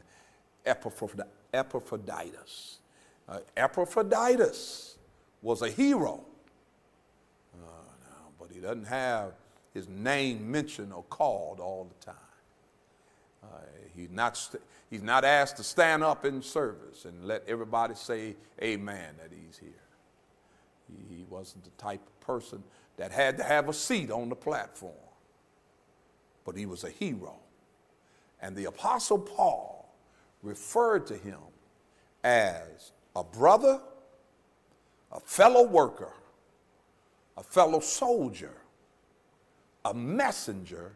Epaphroditus. 0.66 2.80
Uh, 3.28 3.40
Epaphroditus 3.58 4.98
was 5.42 5.62
a 5.62 5.70
hero, 5.70 6.26
he 8.60 8.66
doesn't 8.66 8.88
have 8.88 9.32
his 9.74 9.88
name 9.88 10.52
mentioned 10.52 10.92
or 10.92 11.04
called 11.04 11.62
all 11.62 11.88
the 11.88 12.06
time. 12.06 12.16
Uh, 13.42 13.48
he's, 13.96 14.10
not 14.12 14.36
st- 14.36 14.62
he's 14.90 15.02
not 15.02 15.24
asked 15.24 15.56
to 15.58 15.64
stand 15.64 16.04
up 16.04 16.26
in 16.26 16.42
service 16.42 17.06
and 17.06 17.26
let 17.26 17.44
everybody 17.48 17.96
say 17.96 18.36
amen 18.62 19.16
that 19.18 19.32
he's 19.32 19.58
here. 19.58 19.70
He, 20.90 21.16
he 21.16 21.24
wasn't 21.30 21.64
the 21.64 21.70
type 21.82 22.02
of 22.06 22.20
person 22.20 22.62
that 22.98 23.14
had 23.14 23.38
to 23.38 23.44
have 23.44 23.70
a 23.70 23.74
seat 23.74 24.12
on 24.12 24.28
the 24.28 24.36
platform, 24.36 24.92
but 26.44 26.58
he 26.58 26.66
was 26.66 26.84
a 26.84 26.90
hero. 26.90 27.36
And 28.42 28.58
the 28.58 28.66
Apostle 28.66 29.20
Paul 29.20 29.90
referred 30.44 31.08
to 31.08 31.16
him 31.16 31.40
as 32.26 32.92
a 33.16 33.24
brother, 33.24 33.80
a 35.14 35.20
fellow 35.22 35.66
worker, 35.66 36.12
a 37.40 37.44
fellow 37.44 37.80
soldier, 37.80 38.52
a 39.86 39.94
messenger, 39.94 40.92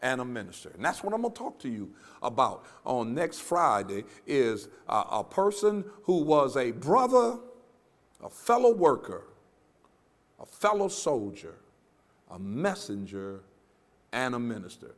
and 0.00 0.22
a 0.22 0.24
minister. 0.24 0.70
And 0.70 0.82
that's 0.82 1.04
what 1.04 1.12
I'm 1.12 1.20
going 1.20 1.34
to 1.34 1.38
talk 1.38 1.58
to 1.60 1.68
you 1.68 1.90
about 2.22 2.64
on 2.86 3.14
next 3.14 3.40
Friday 3.40 4.04
is 4.26 4.68
a, 4.88 5.04
a 5.10 5.24
person 5.24 5.84
who 6.04 6.22
was 6.22 6.56
a 6.56 6.70
brother, 6.70 7.38
a 8.24 8.30
fellow 8.30 8.72
worker, 8.72 9.24
a 10.40 10.46
fellow 10.46 10.88
soldier, 10.88 11.56
a 12.30 12.38
messenger, 12.38 13.40
and 14.12 14.34
a 14.34 14.38
minister. 14.38 14.94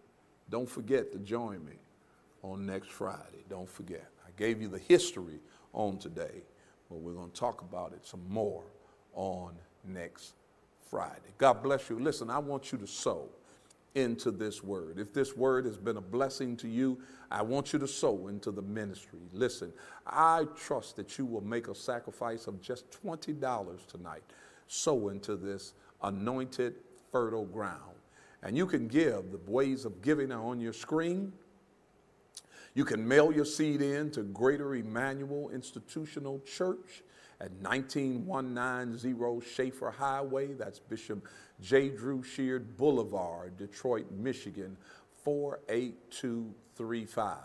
Don't 0.49 0.69
forget 0.69 1.11
to 1.11 1.19
join 1.19 1.65
me 1.65 1.75
on 2.43 2.65
next 2.65 2.93
Friday. 2.93 3.43
Don't 3.51 3.69
forget. 3.69 4.07
I 4.25 4.31
gave 4.37 4.63
you 4.63 4.69
the 4.69 4.79
history 4.79 5.41
on 5.73 5.99
today, 5.99 6.45
but 6.89 6.99
we're 7.01 7.15
going 7.15 7.33
to 7.33 7.41
talk 7.41 7.63
about 7.63 7.93
it 7.93 8.07
some 8.07 8.23
more 8.29 8.63
on 9.15 9.55
next 9.85 10.35
Friday. 10.93 11.33
God 11.39 11.63
bless 11.63 11.89
you. 11.89 11.99
Listen, 11.99 12.29
I 12.29 12.39
want 12.39 12.71
you 12.71 12.77
to 12.77 12.87
sow 12.87 13.31
into 13.95 14.31
this 14.31 14.63
word. 14.63 14.99
If 14.99 15.15
this 15.15 15.35
word 15.35 15.65
has 15.65 15.79
been 15.79 15.97
a 15.97 16.03
blessing 16.03 16.55
to 16.59 16.69
you, 16.69 16.99
I 17.31 17.41
want 17.41 17.73
you 17.73 17.79
to 17.79 17.89
sow 17.89 18.29
into 18.29 18.51
the 18.51 18.61
ministry. 18.61 19.21
Listen, 19.33 19.73
I 20.07 20.45
trust 20.55 20.97
that 20.97 21.17
you 21.17 21.25
will 21.25 21.41
make 21.41 21.69
a 21.69 21.75
sacrifice 21.75 22.47
of 22.47 22.61
just 22.61 22.85
$20 23.03 23.87
tonight. 23.87 24.23
Sow 24.67 25.09
into 25.09 25.37
this 25.37 25.73
anointed, 26.03 26.75
fertile 27.11 27.47
ground. 27.47 27.97
And 28.43 28.55
you 28.55 28.67
can 28.67 28.87
give. 28.87 29.33
The 29.33 29.41
ways 29.51 29.87
of 29.87 30.03
giving 30.03 30.31
are 30.31 30.45
on 30.45 30.61
your 30.61 30.75
screen. 30.75 31.33
You 32.75 32.85
can 32.85 33.09
mail 33.09 33.33
your 33.33 33.47
seed 33.47 33.81
in 33.81 34.11
to 34.11 34.25
Greater 34.25 34.75
Emmanuel 34.75 35.49
Institutional 35.55 36.41
Church 36.41 37.03
at 37.43 37.51
19190 37.61 39.47
Schaefer 39.47 39.91
Highway. 39.91 40.55
That's 40.55 40.79
Bishop 40.79 41.27
J. 41.61 41.89
Drew 41.89 42.23
Sheard 42.23 42.77
Boulevard, 42.77 43.57
Detroit, 43.57 44.07
Michigan, 44.13 44.77
48235. 45.25 47.39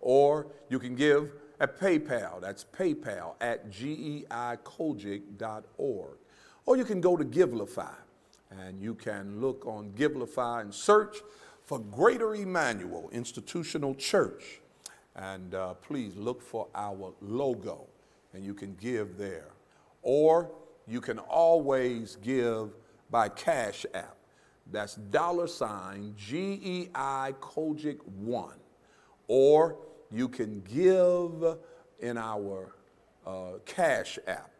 Or 0.00 0.46
you 0.68 0.78
can 0.78 0.94
give 0.94 1.32
at 1.60 1.78
PayPal. 1.78 2.40
That's 2.40 2.64
PayPal 2.64 3.34
at 3.40 3.70
geicogic.org. 3.70 6.16
Or 6.66 6.76
you 6.76 6.84
can 6.84 7.00
go 7.00 7.16
to 7.16 7.24
Givelify 7.24 7.94
and 8.50 8.80
you 8.80 8.94
can 8.94 9.40
look 9.40 9.66
on 9.66 9.90
Givelify 9.90 10.62
and 10.62 10.74
search 10.74 11.18
for 11.64 11.78
Greater 11.78 12.34
Emmanuel 12.34 13.08
Institutional 13.12 13.94
Church. 13.94 14.60
And 15.16 15.54
uh, 15.54 15.74
please 15.74 16.16
look 16.16 16.42
for 16.42 16.66
our 16.74 17.12
logo 17.20 17.86
and 18.34 18.44
you 18.44 18.54
can 18.54 18.74
give 18.80 19.16
there. 19.16 19.48
Or 20.02 20.50
you 20.86 21.00
can 21.00 21.18
always 21.18 22.16
give 22.16 22.70
by 23.10 23.28
Cash 23.28 23.86
App. 23.94 24.16
That's 24.70 24.96
dollar 24.96 25.46
sign 25.46 26.14
G 26.16 26.60
E 26.62 26.88
I 26.94 27.34
COGIC 27.40 28.04
1. 28.04 28.52
Or 29.28 29.76
you 30.10 30.28
can 30.28 30.60
give 30.60 31.56
in 32.00 32.18
our 32.18 32.74
uh, 33.26 33.52
Cash 33.64 34.18
App. 34.26 34.50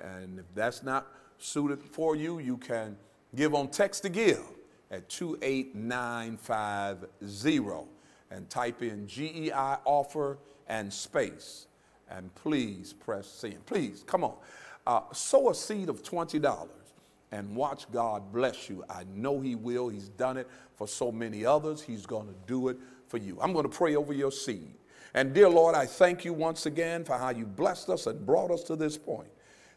And 0.00 0.38
if 0.38 0.46
that's 0.54 0.82
not 0.82 1.06
suited 1.38 1.82
for 1.82 2.16
you, 2.16 2.38
you 2.38 2.56
can 2.56 2.96
give 3.34 3.54
on 3.54 3.68
text 3.68 4.02
to 4.02 4.08
give 4.08 4.42
at 4.90 5.08
28950 5.08 7.88
and 8.30 8.50
type 8.50 8.82
in 8.82 9.06
GEI 9.06 9.76
offer 9.84 10.38
and 10.68 10.92
space 10.92 11.66
and 12.10 12.34
please 12.34 12.92
press 12.92 13.26
send. 13.26 13.64
Please, 13.66 14.04
come 14.06 14.24
on. 14.24 14.34
Uh, 14.86 15.02
sow 15.12 15.50
a 15.50 15.54
seed 15.54 15.88
of 15.88 16.02
$20 16.02 16.68
and 17.32 17.54
watch 17.54 17.90
God 17.92 18.32
bless 18.32 18.68
you. 18.68 18.84
I 18.90 19.04
know 19.14 19.40
He 19.40 19.54
will. 19.54 19.88
He's 19.88 20.08
done 20.08 20.36
it 20.36 20.48
for 20.76 20.88
so 20.88 21.12
many 21.12 21.44
others. 21.44 21.80
He's 21.80 22.06
going 22.06 22.26
to 22.26 22.34
do 22.46 22.68
it 22.68 22.78
for 23.08 23.18
you. 23.18 23.38
I'm 23.40 23.52
going 23.52 23.68
to 23.68 23.76
pray 23.76 23.96
over 23.96 24.12
your 24.12 24.32
seed. 24.32 24.74
And 25.14 25.34
dear 25.34 25.48
Lord, 25.48 25.74
I 25.74 25.86
thank 25.86 26.24
you 26.24 26.32
once 26.32 26.66
again 26.66 27.04
for 27.04 27.16
how 27.18 27.30
you 27.30 27.44
blessed 27.44 27.90
us 27.90 28.06
and 28.06 28.24
brought 28.24 28.50
us 28.50 28.62
to 28.64 28.76
this 28.76 28.96
point. 28.96 29.28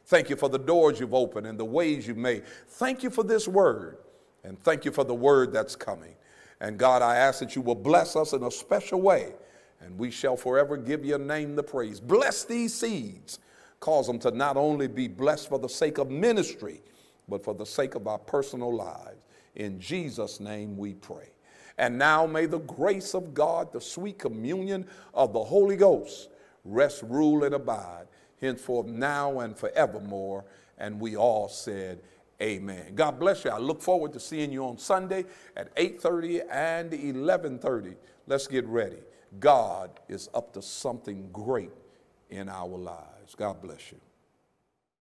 Thank 0.05 0.29
you 0.29 0.35
for 0.35 0.49
the 0.49 0.59
doors 0.59 0.99
you've 0.99 1.13
opened 1.13 1.47
and 1.47 1.59
the 1.59 1.65
ways 1.65 2.07
you've 2.07 2.17
made. 2.17 2.45
Thank 2.67 3.03
you 3.03 3.09
for 3.09 3.23
this 3.23 3.47
word. 3.47 3.97
And 4.43 4.61
thank 4.63 4.85
you 4.85 4.91
for 4.91 5.03
the 5.03 5.13
word 5.13 5.53
that's 5.53 5.75
coming. 5.75 6.15
And 6.59 6.77
God, 6.77 7.01
I 7.01 7.15
ask 7.15 7.39
that 7.39 7.55
you 7.55 7.61
will 7.61 7.75
bless 7.75 8.15
us 8.15 8.33
in 8.33 8.43
a 8.43 8.51
special 8.51 9.01
way, 9.01 9.33
and 9.85 9.97
we 9.97 10.11
shall 10.11 10.37
forever 10.37 10.77
give 10.77 11.05
your 11.05 11.19
name 11.19 11.55
the 11.55 11.63
praise. 11.63 11.99
Bless 11.99 12.43
these 12.45 12.73
seeds. 12.73 13.39
Cause 13.79 14.07
them 14.07 14.19
to 14.19 14.31
not 14.31 14.55
only 14.55 14.87
be 14.87 15.07
blessed 15.07 15.49
for 15.49 15.59
the 15.59 15.67
sake 15.67 15.97
of 15.97 16.09
ministry, 16.09 16.81
but 17.27 17.43
for 17.43 17.53
the 17.53 17.65
sake 17.65 17.95
of 17.95 18.07
our 18.07 18.17
personal 18.17 18.73
lives. 18.73 19.19
In 19.55 19.79
Jesus' 19.79 20.39
name 20.39 20.77
we 20.77 20.93
pray. 20.93 21.29
And 21.77 21.97
now 21.97 22.25
may 22.25 22.45
the 22.45 22.59
grace 22.59 23.13
of 23.13 23.33
God, 23.33 23.73
the 23.73 23.81
sweet 23.81 24.19
communion 24.19 24.87
of 25.13 25.33
the 25.33 25.43
Holy 25.43 25.75
Ghost, 25.75 26.29
rest, 26.63 27.03
rule, 27.03 27.43
and 27.43 27.55
abide 27.55 28.07
henceforth, 28.43 28.87
now, 28.87 29.39
and 29.39 29.57
forevermore. 29.57 30.45
And 30.77 30.99
we 30.99 31.15
all 31.15 31.47
said, 31.47 32.01
Amen. 32.41 32.93
God 32.95 33.19
bless 33.19 33.45
you. 33.45 33.51
I 33.51 33.57
look 33.57 33.81
forward 33.81 34.11
to 34.13 34.19
seeing 34.19 34.51
you 34.51 34.65
on 34.65 34.77
Sunday 34.77 35.23
at 35.55 35.73
8:30 35.75 36.41
and 36.51 36.91
11:30. 36.91 37.95
Let's 38.27 38.47
get 38.47 38.65
ready. 38.65 38.97
God 39.39 39.99
is 40.07 40.29
up 40.33 40.53
to 40.53 40.61
something 40.61 41.29
great 41.31 41.71
in 42.29 42.49
our 42.49 42.67
lives. 42.67 43.35
God 43.35 43.61
bless 43.61 43.91
you. 43.91 43.99